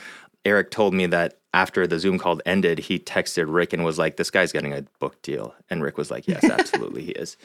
Eric 0.46 0.72
told 0.72 0.94
me 0.94 1.06
that 1.08 1.38
after 1.54 1.86
the 1.88 2.00
Zoom 2.00 2.18
call 2.18 2.40
ended, 2.46 2.80
he 2.80 3.00
texted 3.00 3.54
Rick 3.54 3.74
and 3.74 3.84
was 3.84 3.98
like, 3.98 4.16
This 4.16 4.32
guy's 4.32 4.54
getting 4.54 4.72
a 4.74 4.84
book 5.00 5.22
deal. 5.22 5.54
And 5.70 5.84
Rick 5.84 5.98
was 5.98 6.10
like, 6.10 6.26
Yes, 6.26 6.44
absolutely, 6.50 7.04
he 7.04 7.12
is. 7.12 7.36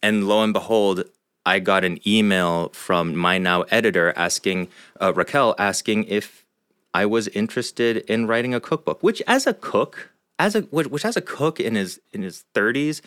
And 0.00 0.28
lo 0.28 0.44
and 0.44 0.52
behold, 0.52 1.04
I 1.46 1.60
got 1.60 1.84
an 1.84 2.00
email 2.06 2.70
from 2.70 3.16
my 3.16 3.38
now 3.38 3.62
editor 3.70 4.12
asking, 4.16 4.68
uh, 5.00 5.14
Raquel, 5.14 5.54
asking 5.58 6.04
if 6.04 6.44
I 6.92 7.06
was 7.06 7.28
interested 7.28 7.98
in 8.08 8.26
writing 8.26 8.52
a 8.52 8.60
cookbook, 8.60 9.02
which 9.02 9.22
as 9.26 9.46
a 9.46 9.54
cook, 9.54 10.10
as 10.38 10.54
a 10.54 10.62
which 10.62 11.04
as 11.04 11.16
a 11.16 11.22
cook 11.22 11.60
in 11.60 11.76
his 11.76 12.00
in 12.12 12.22
his 12.22 12.44
30s, 12.54 13.00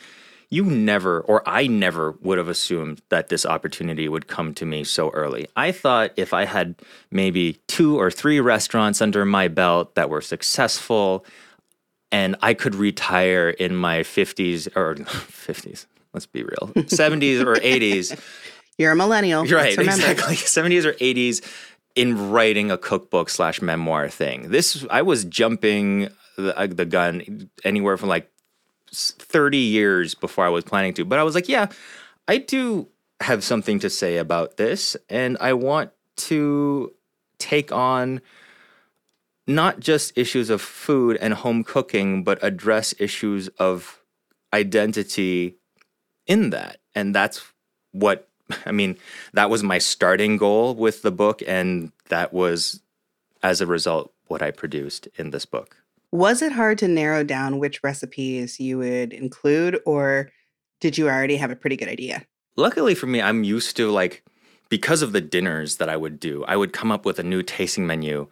you 0.49 0.63
never, 0.63 1.21
or 1.21 1.47
I 1.47 1.67
never 1.67 2.11
would 2.21 2.37
have 2.37 2.47
assumed 2.47 3.01
that 3.09 3.29
this 3.29 3.45
opportunity 3.45 4.07
would 4.07 4.27
come 4.27 4.53
to 4.55 4.65
me 4.65 4.83
so 4.83 5.09
early. 5.11 5.47
I 5.55 5.71
thought 5.71 6.11
if 6.15 6.33
I 6.33 6.45
had 6.45 6.75
maybe 7.11 7.59
two 7.67 7.99
or 7.99 8.09
three 8.09 8.39
restaurants 8.39 9.01
under 9.01 9.25
my 9.25 9.47
belt 9.47 9.95
that 9.95 10.09
were 10.09 10.21
successful 10.21 11.25
and 12.11 12.35
I 12.41 12.55
could 12.55 12.73
retire 12.73 13.49
in 13.49 13.75
my 13.75 13.99
50s 13.99 14.67
or 14.75 14.95
50s, 14.95 15.85
let's 16.13 16.25
be 16.25 16.43
real, 16.43 16.71
70s 16.75 17.41
or 17.45 17.55
80s. 17.55 18.19
You're 18.77 18.93
a 18.93 18.95
millennial. 18.95 19.45
Right, 19.45 19.77
exactly. 19.77 20.35
70s 20.35 20.85
or 20.85 20.93
80s 20.93 21.45
in 21.95 22.31
writing 22.31 22.71
a 22.71 22.77
cookbook 22.77 23.29
slash 23.29 23.61
memoir 23.61 24.07
thing. 24.07 24.51
This, 24.51 24.85
I 24.89 25.01
was 25.01 25.25
jumping 25.25 26.09
the, 26.37 26.57
uh, 26.57 26.67
the 26.67 26.85
gun 26.85 27.49
anywhere 27.65 27.97
from 27.97 28.07
like 28.07 28.31
30 28.91 29.57
years 29.57 30.15
before 30.15 30.45
I 30.45 30.49
was 30.49 30.63
planning 30.63 30.93
to. 30.95 31.05
But 31.05 31.19
I 31.19 31.23
was 31.23 31.35
like, 31.35 31.49
yeah, 31.49 31.67
I 32.27 32.37
do 32.37 32.87
have 33.19 33.43
something 33.43 33.79
to 33.79 33.89
say 33.89 34.17
about 34.17 34.57
this. 34.57 34.95
And 35.09 35.37
I 35.41 35.53
want 35.53 35.91
to 36.15 36.93
take 37.37 37.71
on 37.71 38.21
not 39.45 39.79
just 39.79 40.17
issues 40.17 40.49
of 40.49 40.61
food 40.61 41.17
and 41.19 41.33
home 41.33 41.63
cooking, 41.63 42.23
but 42.23 42.41
address 42.43 42.93
issues 42.99 43.47
of 43.59 43.99
identity 44.53 45.58
in 46.29 46.51
that. 46.51 46.77
And 46.95 47.13
that's 47.13 47.43
what, 47.91 48.29
I 48.65 48.71
mean, 48.71 48.97
that 49.33 49.49
was 49.49 49.63
my 49.63 49.79
starting 49.79 50.37
goal 50.37 50.75
with 50.75 51.01
the 51.01 51.11
book. 51.11 51.43
And 51.45 51.91
that 52.07 52.31
was, 52.31 52.81
as 53.43 53.59
a 53.59 53.67
result, 53.67 54.13
what 54.27 54.41
I 54.41 54.51
produced 54.51 55.09
in 55.17 55.31
this 55.31 55.45
book. 55.45 55.75
Was 56.11 56.41
it 56.41 56.53
hard 56.53 56.77
to 56.77 56.87
narrow 56.87 57.23
down 57.23 57.59
which 57.59 57.83
recipes 57.83 58.59
you 58.59 58.77
would 58.77 59.11
include, 59.11 59.79
or 59.85 60.31
did 60.79 60.97
you 60.97 61.07
already 61.07 61.35
have 61.35 61.51
a 61.51 61.55
pretty 61.55 61.75
good 61.75 61.89
idea? 61.89 62.23
Luckily 62.55 62.95
for 62.95 63.07
me, 63.07 63.21
I'm 63.21 63.43
used 63.43 63.75
to 63.77 63.91
like, 63.91 64.23
because 64.69 65.01
of 65.01 65.11
the 65.11 65.21
dinners 65.21 65.77
that 65.77 65.89
I 65.89 65.97
would 65.97 66.19
do, 66.19 66.43
I 66.45 66.55
would 66.55 66.73
come 66.73 66.91
up 66.91 67.05
with 67.05 67.19
a 67.19 67.23
new 67.23 67.43
tasting 67.43 67.85
menu 67.85 68.27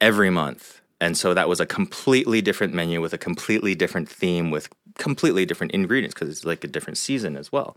every 0.00 0.30
month. 0.30 0.80
And 1.00 1.16
so 1.16 1.34
that 1.34 1.48
was 1.48 1.60
a 1.60 1.66
completely 1.66 2.40
different 2.40 2.74
menu 2.74 3.00
with 3.00 3.12
a 3.12 3.18
completely 3.18 3.74
different 3.74 4.08
theme 4.08 4.50
with 4.50 4.68
completely 4.98 5.44
different 5.44 5.72
ingredients 5.72 6.14
because 6.14 6.28
it's 6.28 6.44
like 6.44 6.64
a 6.64 6.68
different 6.68 6.98
season 6.98 7.36
as 7.36 7.52
well. 7.52 7.76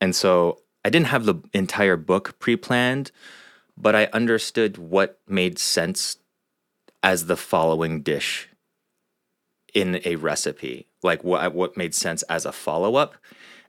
And 0.00 0.14
so 0.14 0.60
I 0.84 0.90
didn't 0.90 1.06
have 1.08 1.24
the 1.24 1.36
entire 1.52 1.96
book 1.96 2.38
pre 2.38 2.56
planned, 2.56 3.10
but 3.76 3.94
I 3.94 4.06
understood 4.12 4.78
what 4.78 5.18
made 5.26 5.58
sense 5.58 6.18
as 7.02 7.26
the 7.26 7.36
following 7.36 8.02
dish 8.02 8.48
in 9.74 10.00
a 10.04 10.16
recipe, 10.16 10.86
like 11.02 11.24
what 11.24 11.54
what 11.54 11.76
made 11.76 11.94
sense 11.94 12.22
as 12.24 12.44
a 12.44 12.52
follow 12.52 12.96
up. 12.96 13.16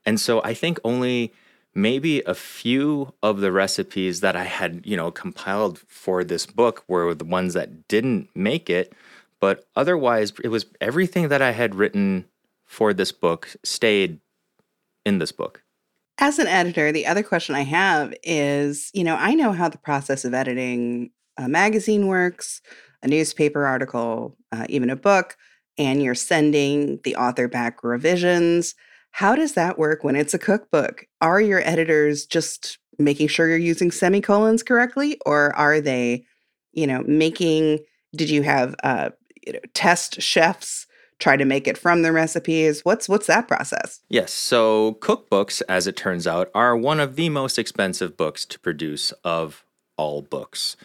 And 0.05 0.19
so 0.19 0.41
I 0.43 0.53
think 0.53 0.79
only 0.83 1.33
maybe 1.73 2.21
a 2.21 2.35
few 2.35 3.13
of 3.21 3.41
the 3.41 3.51
recipes 3.51 4.21
that 4.21 4.35
I 4.35 4.43
had, 4.43 4.81
you 4.85 4.95
know, 4.95 5.11
compiled 5.11 5.79
for 5.87 6.23
this 6.23 6.45
book 6.45 6.83
were 6.87 7.13
the 7.13 7.25
ones 7.25 7.53
that 7.53 7.87
didn't 7.87 8.29
make 8.33 8.69
it, 8.69 8.93
but 9.41 9.65
otherwise 9.75 10.31
it 10.43 10.47
was 10.47 10.67
everything 10.79 11.27
that 11.29 11.41
I 11.41 11.51
had 11.51 11.75
written 11.75 12.25
for 12.65 12.93
this 12.93 13.11
book 13.11 13.55
stayed 13.63 14.19
in 15.05 15.19
this 15.19 15.31
book. 15.31 15.63
As 16.17 16.39
an 16.39 16.47
editor, 16.47 16.91
the 16.91 17.05
other 17.05 17.23
question 17.23 17.55
I 17.55 17.63
have 17.63 18.13
is, 18.23 18.89
you 18.93 19.03
know, 19.03 19.15
I 19.15 19.33
know 19.33 19.51
how 19.51 19.69
the 19.69 19.77
process 19.77 20.25
of 20.25 20.33
editing 20.33 21.11
a 21.37 21.49
magazine 21.49 22.07
works, 22.07 22.61
a 23.03 23.07
newspaper 23.07 23.65
article, 23.65 24.37
uh, 24.51 24.65
even 24.69 24.89
a 24.89 24.95
book 24.95 25.35
and 25.77 26.01
you're 26.01 26.15
sending 26.15 26.99
the 27.03 27.15
author 27.15 27.47
back 27.47 27.83
revisions. 27.83 28.75
How 29.11 29.35
does 29.35 29.53
that 29.53 29.77
work 29.77 30.03
when 30.03 30.15
it's 30.15 30.33
a 30.33 30.39
cookbook? 30.39 31.05
Are 31.21 31.41
your 31.41 31.61
editors 31.67 32.25
just 32.25 32.79
making 32.97 33.27
sure 33.27 33.47
you're 33.47 33.57
using 33.57 33.91
semicolons 33.91 34.63
correctly, 34.63 35.19
or 35.25 35.55
are 35.55 35.81
they, 35.81 36.25
you 36.73 36.87
know, 36.87 37.03
making? 37.05 37.79
Did 38.15 38.29
you 38.29 38.43
have 38.43 38.75
uh, 38.83 39.09
you 39.45 39.53
know, 39.53 39.59
test 39.73 40.21
chefs 40.21 40.87
try 41.19 41.37
to 41.37 41.45
make 41.45 41.67
it 41.67 41.77
from 41.77 42.01
the 42.01 42.11
recipes? 42.11 42.83
What's 42.83 43.09
what's 43.09 43.27
that 43.27 43.47
process? 43.47 44.01
Yes, 44.09 44.31
so 44.31 44.97
cookbooks, 45.01 45.61
as 45.69 45.87
it 45.87 45.95
turns 45.95 46.27
out, 46.27 46.49
are 46.53 46.75
one 46.75 46.99
of 46.99 47.15
the 47.15 47.29
most 47.29 47.57
expensive 47.57 48.17
books 48.17 48.45
to 48.45 48.59
produce 48.59 49.11
of 49.23 49.63
all 49.97 50.21
books 50.21 50.75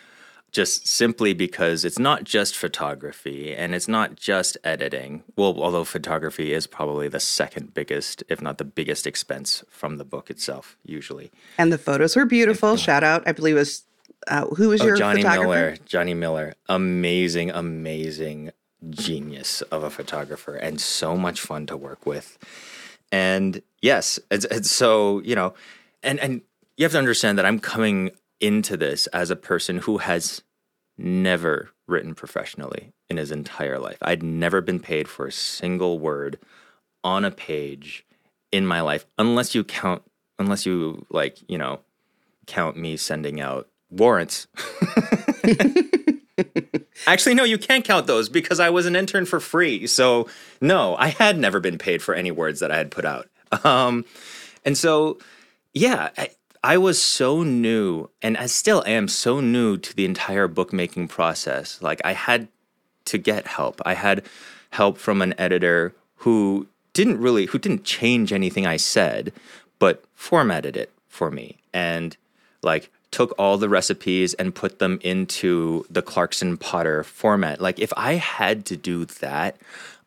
just 0.52 0.86
simply 0.86 1.32
because 1.32 1.84
it's 1.84 1.98
not 1.98 2.24
just 2.24 2.56
photography 2.56 3.54
and 3.54 3.74
it's 3.74 3.88
not 3.88 4.16
just 4.16 4.58
editing. 4.64 5.22
Well, 5.36 5.60
although 5.60 5.84
photography 5.84 6.52
is 6.52 6.66
probably 6.66 7.08
the 7.08 7.20
second 7.20 7.74
biggest, 7.74 8.24
if 8.28 8.42
not 8.42 8.58
the 8.58 8.64
biggest 8.64 9.06
expense 9.06 9.62
from 9.68 9.96
the 9.96 10.04
book 10.04 10.30
itself, 10.30 10.76
usually. 10.84 11.30
And 11.58 11.72
the 11.72 11.78
photos 11.78 12.16
were 12.16 12.24
beautiful. 12.24 12.74
If, 12.74 12.80
Shout 12.80 13.04
out, 13.04 13.22
I 13.26 13.32
believe 13.32 13.56
it 13.56 13.60
was 13.60 13.84
uh, 14.26 14.46
who 14.46 14.68
was 14.68 14.82
oh, 14.82 14.86
your 14.86 14.96
Johnny 14.96 15.22
Miller? 15.22 15.76
Johnny 15.86 16.14
Miller, 16.14 16.54
amazing, 16.68 17.50
amazing 17.50 18.50
genius 18.88 19.62
of 19.62 19.82
a 19.82 19.90
photographer, 19.90 20.54
and 20.54 20.80
so 20.80 21.16
much 21.16 21.40
fun 21.40 21.66
to 21.66 21.76
work 21.76 22.06
with. 22.06 22.38
And 23.12 23.62
yes, 23.82 24.18
it's, 24.30 24.44
it's 24.46 24.70
so 24.70 25.20
you 25.20 25.34
know, 25.34 25.54
and 26.02 26.18
and 26.20 26.42
you 26.76 26.84
have 26.84 26.92
to 26.92 26.98
understand 26.98 27.38
that 27.38 27.46
I'm 27.46 27.60
coming 27.60 28.10
into 28.40 28.76
this 28.76 29.06
as 29.08 29.30
a 29.30 29.36
person 29.36 29.78
who 29.78 29.98
has 29.98 30.42
never 30.96 31.70
written 31.86 32.14
professionally 32.14 32.92
in 33.08 33.16
his 33.16 33.30
entire 33.30 33.78
life. 33.78 33.98
I'd 34.00 34.22
never 34.22 34.60
been 34.60 34.80
paid 34.80 35.08
for 35.08 35.26
a 35.26 35.32
single 35.32 35.98
word 35.98 36.38
on 37.02 37.24
a 37.24 37.30
page 37.30 38.06
in 38.52 38.66
my 38.66 38.80
life, 38.80 39.06
unless 39.18 39.54
you 39.54 39.64
count, 39.64 40.02
unless 40.38 40.64
you 40.66 41.04
like, 41.10 41.38
you 41.48 41.58
know, 41.58 41.80
count 42.46 42.76
me 42.76 42.96
sending 42.96 43.40
out 43.40 43.68
warrants. 43.90 44.46
Actually, 47.06 47.34
no, 47.34 47.44
you 47.44 47.58
can't 47.58 47.84
count 47.84 48.06
those 48.06 48.28
because 48.28 48.60
I 48.60 48.70
was 48.70 48.86
an 48.86 48.96
intern 48.96 49.26
for 49.26 49.40
free. 49.40 49.86
So, 49.86 50.28
no, 50.60 50.96
I 50.96 51.08
had 51.08 51.38
never 51.38 51.60
been 51.60 51.78
paid 51.78 52.02
for 52.02 52.14
any 52.14 52.30
words 52.30 52.60
that 52.60 52.70
I 52.70 52.76
had 52.76 52.90
put 52.90 53.04
out. 53.04 53.28
Um, 53.64 54.04
and 54.64 54.76
so, 54.76 55.18
yeah, 55.72 56.10
I, 56.16 56.30
I 56.62 56.78
was 56.78 57.00
so 57.02 57.42
new, 57.42 58.10
and 58.22 58.36
I 58.36 58.46
still 58.46 58.84
am 58.86 59.08
so 59.08 59.40
new 59.40 59.76
to 59.78 59.96
the 59.96 60.04
entire 60.04 60.46
bookmaking 60.46 61.08
process. 61.08 61.80
Like, 61.80 62.00
I 62.04 62.12
had 62.12 62.48
to 63.06 63.18
get 63.18 63.46
help. 63.46 63.80
I 63.84 63.94
had 63.94 64.24
help 64.70 64.98
from 64.98 65.22
an 65.22 65.34
editor 65.38 65.94
who 66.16 66.68
didn't 66.92 67.18
really, 67.18 67.46
who 67.46 67.58
didn't 67.58 67.84
change 67.84 68.32
anything 68.32 68.66
I 68.66 68.76
said, 68.76 69.32
but 69.78 70.04
formatted 70.14 70.76
it 70.76 70.92
for 71.08 71.30
me 71.30 71.58
and 71.72 72.16
like 72.62 72.90
took 73.10 73.34
all 73.38 73.58
the 73.58 73.68
recipes 73.68 74.34
and 74.34 74.54
put 74.54 74.78
them 74.78 74.98
into 75.02 75.84
the 75.90 76.02
Clarkson 76.02 76.56
Potter 76.56 77.02
format. 77.02 77.60
Like 77.60 77.78
if 77.78 77.92
I 77.96 78.14
had 78.14 78.64
to 78.66 78.76
do 78.76 79.04
that, 79.04 79.56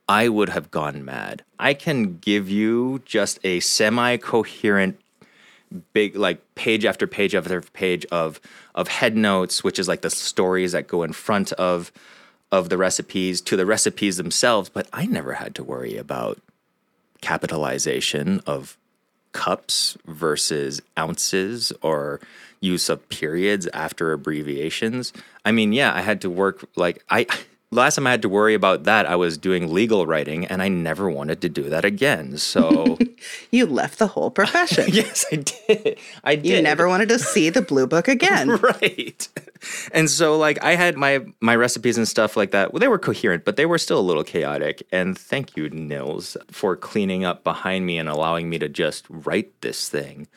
I 0.07 0.29
would 0.29 0.49
have 0.49 0.71
gone 0.71 1.03
mad. 1.05 1.43
I 1.59 1.73
can 1.73 2.17
give 2.17 2.49
you 2.49 3.01
just 3.05 3.39
a 3.43 3.59
semi 3.59 4.17
coherent 4.17 4.99
big 5.93 6.15
like 6.15 6.39
page 6.55 6.85
after 6.85 7.07
page 7.07 7.33
after 7.33 7.61
page 7.61 8.05
of 8.11 8.39
of 8.75 8.87
head 8.87 9.15
notes 9.15 9.63
which 9.63 9.79
is 9.79 9.87
like 9.87 10.01
the 10.01 10.09
stories 10.09 10.71
that 10.73 10.87
go 10.87 11.01
in 11.01 11.11
front 11.11 11.51
of 11.53 11.91
of 12.51 12.69
the 12.69 12.77
recipes 12.77 13.41
to 13.41 13.57
the 13.57 13.65
recipes 13.65 14.17
themselves 14.17 14.69
but 14.69 14.87
i 14.93 15.07
never 15.07 15.33
had 15.33 15.55
to 15.55 15.63
worry 15.63 15.97
about 15.97 16.39
capitalization 17.21 18.39
of 18.45 18.77
cups 19.33 19.97
versus 20.05 20.81
ounces 20.97 21.73
or 21.81 22.19
use 22.61 22.87
of 22.87 23.07
periods 23.09 23.67
after 23.73 24.13
abbreviations. 24.13 25.11
I 25.43 25.51
mean, 25.51 25.73
yeah, 25.73 25.93
I 25.93 26.01
had 26.01 26.21
to 26.21 26.29
work 26.29 26.67
like 26.75 27.03
I 27.09 27.27
last 27.73 27.95
time 27.95 28.07
I 28.07 28.11
had 28.11 28.21
to 28.21 28.29
worry 28.29 28.53
about 28.53 28.83
that, 28.83 29.05
I 29.05 29.15
was 29.15 29.37
doing 29.37 29.73
legal 29.73 30.05
writing 30.05 30.45
and 30.45 30.61
I 30.61 30.67
never 30.67 31.09
wanted 31.09 31.41
to 31.41 31.49
do 31.49 31.63
that 31.69 31.85
again. 31.85 32.37
So 32.37 32.97
you 33.51 33.65
left 33.65 33.99
the 33.99 34.07
whole 34.07 34.31
profession. 34.31 34.85
yes, 34.91 35.25
I 35.31 35.35
did. 35.35 35.99
I 36.23 36.35
did. 36.35 36.45
You 36.45 36.61
never 36.61 36.87
wanted 36.87 37.09
to 37.09 37.19
see 37.19 37.49
the 37.49 37.61
blue 37.61 37.87
book 37.87 38.07
again. 38.07 38.49
right. 38.57 39.27
And 39.91 40.09
so 40.09 40.37
like 40.37 40.63
I 40.63 40.75
had 40.75 40.97
my 40.97 41.25
my 41.41 41.55
recipes 41.55 41.97
and 41.97 42.07
stuff 42.07 42.37
like 42.37 42.51
that. 42.51 42.73
Well, 42.73 42.79
they 42.79 42.87
were 42.87 42.99
coherent, 42.99 43.45
but 43.45 43.55
they 43.55 43.65
were 43.65 43.77
still 43.77 43.99
a 43.99 44.01
little 44.01 44.23
chaotic. 44.23 44.85
And 44.91 45.17
thank 45.17 45.57
you, 45.57 45.69
Nils, 45.69 46.37
for 46.51 46.75
cleaning 46.75 47.25
up 47.25 47.43
behind 47.43 47.85
me 47.85 47.97
and 47.97 48.07
allowing 48.07 48.49
me 48.49 48.59
to 48.59 48.69
just 48.69 49.05
write 49.09 49.61
this 49.61 49.89
thing 49.89 50.27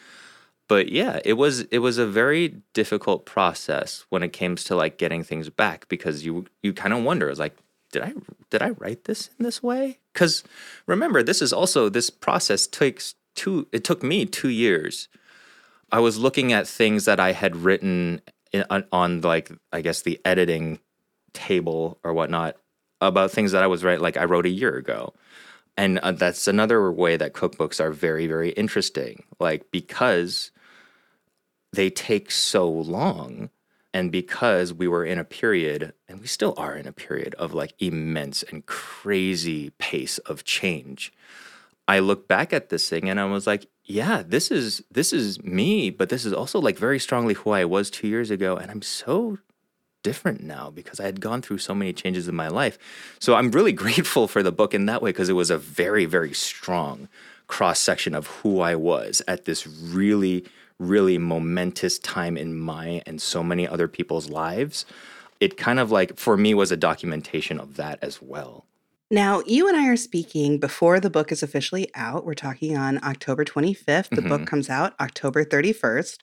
but 0.68 0.90
yeah, 0.90 1.20
it 1.24 1.34
was 1.34 1.60
it 1.62 1.78
was 1.78 1.98
a 1.98 2.06
very 2.06 2.62
difficult 2.74 3.24
process 3.24 4.04
when 4.10 4.22
it 4.22 4.30
comes 4.30 4.64
to 4.64 4.74
like 4.76 4.98
getting 4.98 5.22
things 5.22 5.48
back 5.48 5.88
because 5.88 6.24
you 6.24 6.46
you 6.62 6.72
kind 6.72 6.92
of 6.92 7.04
wonder 7.04 7.32
like 7.34 7.56
did 7.92 8.02
I 8.02 8.14
did 8.50 8.62
I 8.62 8.70
write 8.70 9.04
this 9.04 9.30
in 9.38 9.44
this 9.44 9.62
way? 9.62 9.98
Cuz 10.14 10.42
remember 10.86 11.22
this 11.22 11.40
is 11.40 11.52
also 11.52 11.88
this 11.88 12.10
process 12.10 12.66
takes 12.66 13.14
two 13.34 13.68
it 13.70 13.84
took 13.84 14.02
me 14.02 14.26
2 14.26 14.48
years. 14.48 15.08
I 15.92 16.00
was 16.00 16.18
looking 16.18 16.52
at 16.52 16.66
things 16.66 17.04
that 17.04 17.20
I 17.20 17.30
had 17.30 17.54
written 17.54 18.20
in, 18.52 18.64
on, 18.68 18.84
on 18.90 19.20
like 19.20 19.52
I 19.72 19.82
guess 19.82 20.02
the 20.02 20.20
editing 20.24 20.80
table 21.32 21.98
or 22.02 22.12
whatnot 22.12 22.56
about 23.00 23.30
things 23.30 23.52
that 23.52 23.62
I 23.62 23.68
was 23.68 23.84
writing 23.84 24.02
like 24.02 24.16
I 24.16 24.24
wrote 24.24 24.46
a 24.46 24.50
year 24.50 24.74
ago. 24.76 25.14
And 25.76 25.98
uh, 25.98 26.12
that's 26.12 26.48
another 26.48 26.90
way 26.90 27.18
that 27.18 27.34
cookbooks 27.34 27.78
are 27.78 27.92
very 27.92 28.26
very 28.26 28.50
interesting 28.50 29.22
like 29.38 29.70
because 29.70 30.50
they 31.72 31.90
take 31.90 32.30
so 32.30 32.68
long. 32.68 33.50
And 33.92 34.12
because 34.12 34.74
we 34.74 34.88
were 34.88 35.04
in 35.04 35.18
a 35.18 35.24
period, 35.24 35.94
and 36.06 36.20
we 36.20 36.26
still 36.26 36.54
are 36.58 36.76
in 36.76 36.86
a 36.86 36.92
period 36.92 37.34
of 37.36 37.54
like 37.54 37.72
immense 37.78 38.42
and 38.42 38.66
crazy 38.66 39.70
pace 39.78 40.18
of 40.18 40.44
change, 40.44 41.12
I 41.88 42.00
look 42.00 42.28
back 42.28 42.52
at 42.52 42.68
this 42.68 42.88
thing 42.88 43.08
and 43.08 43.18
I 43.20 43.24
was 43.24 43.46
like, 43.46 43.66
yeah, 43.84 44.22
this 44.26 44.50
is 44.50 44.82
this 44.90 45.12
is 45.12 45.42
me, 45.42 45.90
but 45.90 46.08
this 46.08 46.24
is 46.24 46.32
also 46.32 46.60
like 46.60 46.76
very 46.76 46.98
strongly 46.98 47.34
who 47.34 47.50
I 47.50 47.64
was 47.64 47.88
two 47.88 48.08
years 48.08 48.30
ago, 48.30 48.56
and 48.56 48.70
I'm 48.70 48.82
so 48.82 49.38
different 50.02 50.42
now 50.42 50.70
because 50.70 51.00
I 51.00 51.04
had 51.04 51.20
gone 51.20 51.42
through 51.42 51.58
so 51.58 51.74
many 51.74 51.92
changes 51.92 52.28
in 52.28 52.34
my 52.34 52.48
life. 52.48 52.78
So 53.20 53.34
I'm 53.34 53.50
really 53.50 53.72
grateful 53.84 54.28
for 54.28 54.42
the 54.42 54.52
book 54.52 54.74
in 54.74 54.86
that 54.86 55.02
way 55.02 55.10
because 55.10 55.28
it 55.28 55.34
was 55.34 55.50
a 55.50 55.58
very 55.58 56.04
very 56.04 56.34
strong 56.34 57.08
cross 57.46 57.78
section 57.78 58.14
of 58.14 58.26
who 58.26 58.60
I 58.60 58.74
was 58.74 59.22
at 59.28 59.44
this 59.44 59.66
really 59.66 60.44
really 60.78 61.18
momentous 61.18 61.98
time 61.98 62.36
in 62.36 62.58
my 62.58 63.02
and 63.06 63.20
so 63.20 63.42
many 63.42 63.66
other 63.66 63.88
people's 63.88 64.28
lives, 64.28 64.84
it 65.40 65.56
kind 65.56 65.78
of 65.78 65.90
like 65.90 66.16
for 66.18 66.36
me 66.36 66.54
was 66.54 66.72
a 66.72 66.76
documentation 66.76 67.58
of 67.58 67.76
that 67.76 67.98
as 68.02 68.20
well. 68.20 68.66
Now, 69.10 69.40
you 69.46 69.68
and 69.68 69.76
I 69.76 69.86
are 69.88 69.96
speaking 69.96 70.58
before 70.58 70.98
the 70.98 71.10
book 71.10 71.30
is 71.30 71.40
officially 71.40 71.88
out. 71.94 72.24
We're 72.24 72.34
talking 72.34 72.76
on 72.76 73.02
October 73.04 73.44
25th. 73.44 73.84
The 73.84 74.16
mm-hmm. 74.16 74.28
book 74.28 74.46
comes 74.46 74.68
out 74.68 74.94
October 74.98 75.44
31st. 75.44 76.18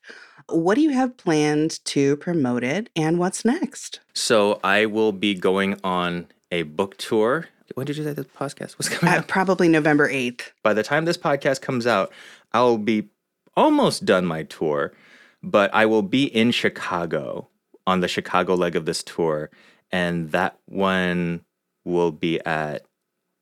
What 0.50 0.76
do 0.76 0.82
you 0.82 0.90
have 0.90 1.16
planned 1.16 1.84
to 1.86 2.18
promote 2.18 2.62
it 2.62 2.90
and 2.94 3.20
what's 3.20 3.46
next? 3.46 4.02
So, 4.14 4.60
I 4.66 4.86
will 4.86 5.14
be 5.14 5.34
going 5.34 5.80
on 5.82 6.28
a 6.52 6.64
book 6.64 6.98
tour. 6.98 7.48
When 7.76 7.86
did 7.86 7.96
you 7.96 8.04
say 8.04 8.12
this 8.12 8.28
podcast 8.38 8.78
was 8.78 8.90
coming 8.90 9.14
uh, 9.14 9.20
out? 9.20 9.30
Probably 9.30 9.70
November 9.70 10.10
8th. 10.10 10.52
By 10.62 10.74
the 10.74 10.84
time 10.84 11.06
this 11.06 11.18
podcast 11.18 11.62
comes 11.62 11.88
out, 11.88 12.12
I'll 12.52 12.78
be 12.78 13.10
almost 13.56 14.06
done 14.06 14.26
my 14.26 14.44
tour, 14.44 14.94
but 15.42 15.74
I 15.74 15.86
will 15.86 16.02
be 16.02 16.24
in 16.24 16.52
Chicago 16.52 17.50
on 17.86 18.00
the 18.00 18.08
Chicago 18.08 18.56
leg 18.56 18.76
of 18.76 18.86
this 18.86 19.04
tour. 19.04 19.50
And 19.92 20.32
that 20.32 20.58
one 20.66 21.42
will 21.86 22.12
be 22.12 22.44
at, 22.46 22.86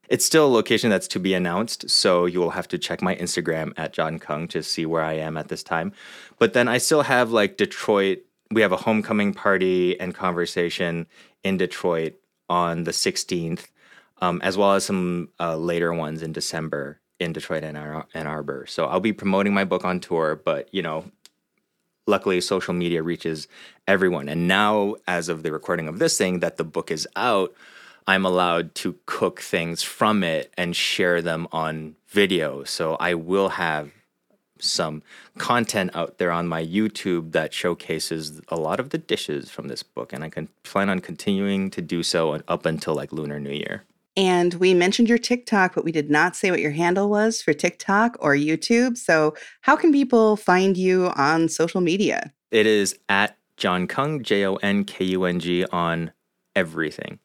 it's 0.09 0.25
still 0.25 0.47
a 0.47 0.51
location 0.51 0.89
that's 0.89 1.07
to 1.09 1.19
be 1.19 1.33
announced. 1.33 1.89
So 1.89 2.25
you 2.25 2.39
will 2.39 2.49
have 2.51 2.67
to 2.69 2.77
check 2.77 3.01
my 3.01 3.15
Instagram 3.15 3.73
at 3.77 3.93
Jon 3.93 4.19
Kung 4.19 4.47
to 4.49 4.63
see 4.63 4.85
where 4.85 5.03
I 5.03 5.13
am 5.13 5.37
at 5.37 5.47
this 5.47 5.63
time. 5.63 5.93
But 6.39 6.53
then 6.53 6.67
I 6.67 6.77
still 6.77 7.03
have 7.03 7.31
like 7.31 7.57
Detroit. 7.57 8.19
We 8.51 8.61
have 8.61 8.73
a 8.73 8.77
homecoming 8.77 9.33
party 9.33 9.97
and 9.99 10.13
conversation 10.13 11.07
in 11.43 11.57
Detroit 11.57 12.15
on 12.49 12.83
the 12.83 12.91
16th, 12.91 13.67
um, 14.21 14.41
as 14.43 14.57
well 14.57 14.73
as 14.73 14.83
some 14.83 15.29
uh, 15.39 15.55
later 15.55 15.93
ones 15.93 16.21
in 16.21 16.33
December 16.33 17.00
in 17.21 17.33
Detroit 17.33 17.63
and 17.63 17.77
Ann 17.77 18.27
Arbor. 18.27 18.65
So 18.67 18.85
I'll 18.85 18.99
be 18.99 19.13
promoting 19.13 19.53
my 19.53 19.63
book 19.63 19.85
on 19.85 19.99
tour, 19.99 20.35
but 20.35 20.67
you 20.73 20.81
know, 20.81 21.05
luckily 22.07 22.41
social 22.41 22.73
media 22.73 23.03
reaches 23.03 23.47
everyone. 23.87 24.27
And 24.27 24.47
now, 24.47 24.95
as 25.07 25.29
of 25.29 25.43
the 25.43 25.51
recording 25.51 25.87
of 25.87 25.99
this 25.99 26.17
thing, 26.17 26.39
that 26.39 26.57
the 26.57 26.63
book 26.63 26.89
is 26.89 27.07
out, 27.15 27.53
I'm 28.07 28.25
allowed 28.25 28.73
to 28.75 28.97
cook 29.05 29.39
things 29.39 29.83
from 29.83 30.23
it 30.23 30.51
and 30.57 30.75
share 30.75 31.21
them 31.21 31.47
on 31.51 31.95
video. 32.07 32.63
So 32.63 32.95
I 32.95 33.13
will 33.13 33.49
have 33.49 33.91
some 34.57 35.03
content 35.37 35.91
out 35.95 36.17
there 36.17 36.31
on 36.31 36.47
my 36.47 36.63
YouTube 36.65 37.31
that 37.33 37.53
showcases 37.53 38.41
a 38.47 38.55
lot 38.55 38.79
of 38.79 38.89
the 38.89 38.97
dishes 38.97 39.49
from 39.49 39.67
this 39.67 39.83
book, 39.83 40.11
and 40.11 40.23
I 40.23 40.29
can 40.29 40.49
plan 40.63 40.89
on 40.89 40.99
continuing 40.99 41.69
to 41.71 41.81
do 41.81 42.01
so 42.01 42.41
up 42.47 42.65
until 42.65 42.95
like 42.95 43.11
Lunar 43.11 43.39
New 43.39 43.51
Year. 43.51 43.83
And 44.17 44.55
we 44.55 44.73
mentioned 44.73 45.07
your 45.07 45.17
TikTok, 45.17 45.73
but 45.73 45.85
we 45.85 45.91
did 45.91 46.09
not 46.09 46.35
say 46.35 46.51
what 46.51 46.59
your 46.59 46.71
handle 46.71 47.09
was 47.09 47.41
for 47.41 47.53
TikTok 47.53 48.17
or 48.19 48.35
YouTube. 48.35 48.97
So, 48.97 49.35
how 49.61 49.75
can 49.75 49.91
people 49.91 50.35
find 50.35 50.75
you 50.75 51.11
on 51.15 51.47
social 51.47 51.79
media? 51.79 52.33
It 52.51 52.65
is 52.65 52.97
at 53.07 53.37
Jon 53.55 53.87
Kung, 53.87 54.21
J 54.21 54.45
O 54.45 54.55
N 54.55 54.83
K 54.83 55.05
U 55.05 55.23
N 55.23 55.39
G, 55.39 55.65
on 55.65 56.11
everything. 56.55 57.19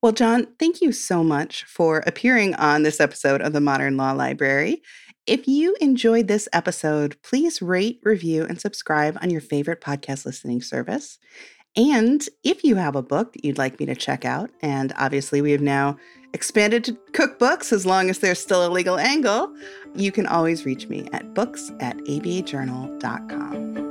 Well, 0.00 0.12
Jon, 0.12 0.46
thank 0.58 0.80
you 0.80 0.92
so 0.92 1.24
much 1.24 1.64
for 1.64 1.98
appearing 2.06 2.54
on 2.54 2.82
this 2.82 3.00
episode 3.00 3.42
of 3.42 3.52
the 3.52 3.60
Modern 3.60 3.96
Law 3.96 4.12
Library. 4.12 4.82
If 5.26 5.48
you 5.48 5.76
enjoyed 5.80 6.28
this 6.28 6.48
episode, 6.52 7.20
please 7.22 7.60
rate, 7.60 7.98
review, 8.04 8.44
and 8.44 8.60
subscribe 8.60 9.18
on 9.20 9.30
your 9.30 9.40
favorite 9.40 9.80
podcast 9.80 10.24
listening 10.24 10.62
service. 10.62 11.18
And 11.76 12.26
if 12.42 12.64
you 12.64 12.76
have 12.76 12.96
a 12.96 13.02
book 13.02 13.34
that 13.34 13.44
you'd 13.44 13.58
like 13.58 13.78
me 13.78 13.86
to 13.86 13.94
check 13.94 14.24
out, 14.24 14.50
and 14.62 14.92
obviously 14.96 15.42
we 15.42 15.52
have 15.52 15.60
now 15.60 15.98
expanded 16.32 16.84
to 16.84 16.92
cookbooks 17.12 17.72
as 17.72 17.84
long 17.84 18.08
as 18.10 18.18
there's 18.18 18.38
still 18.38 18.66
a 18.66 18.70
legal 18.70 18.98
angle, 18.98 19.54
you 19.94 20.10
can 20.10 20.26
always 20.26 20.64
reach 20.64 20.88
me 20.88 21.08
at 21.12 21.34
books 21.34 21.70
at 21.80 21.96
abajournal.com. 21.98 23.85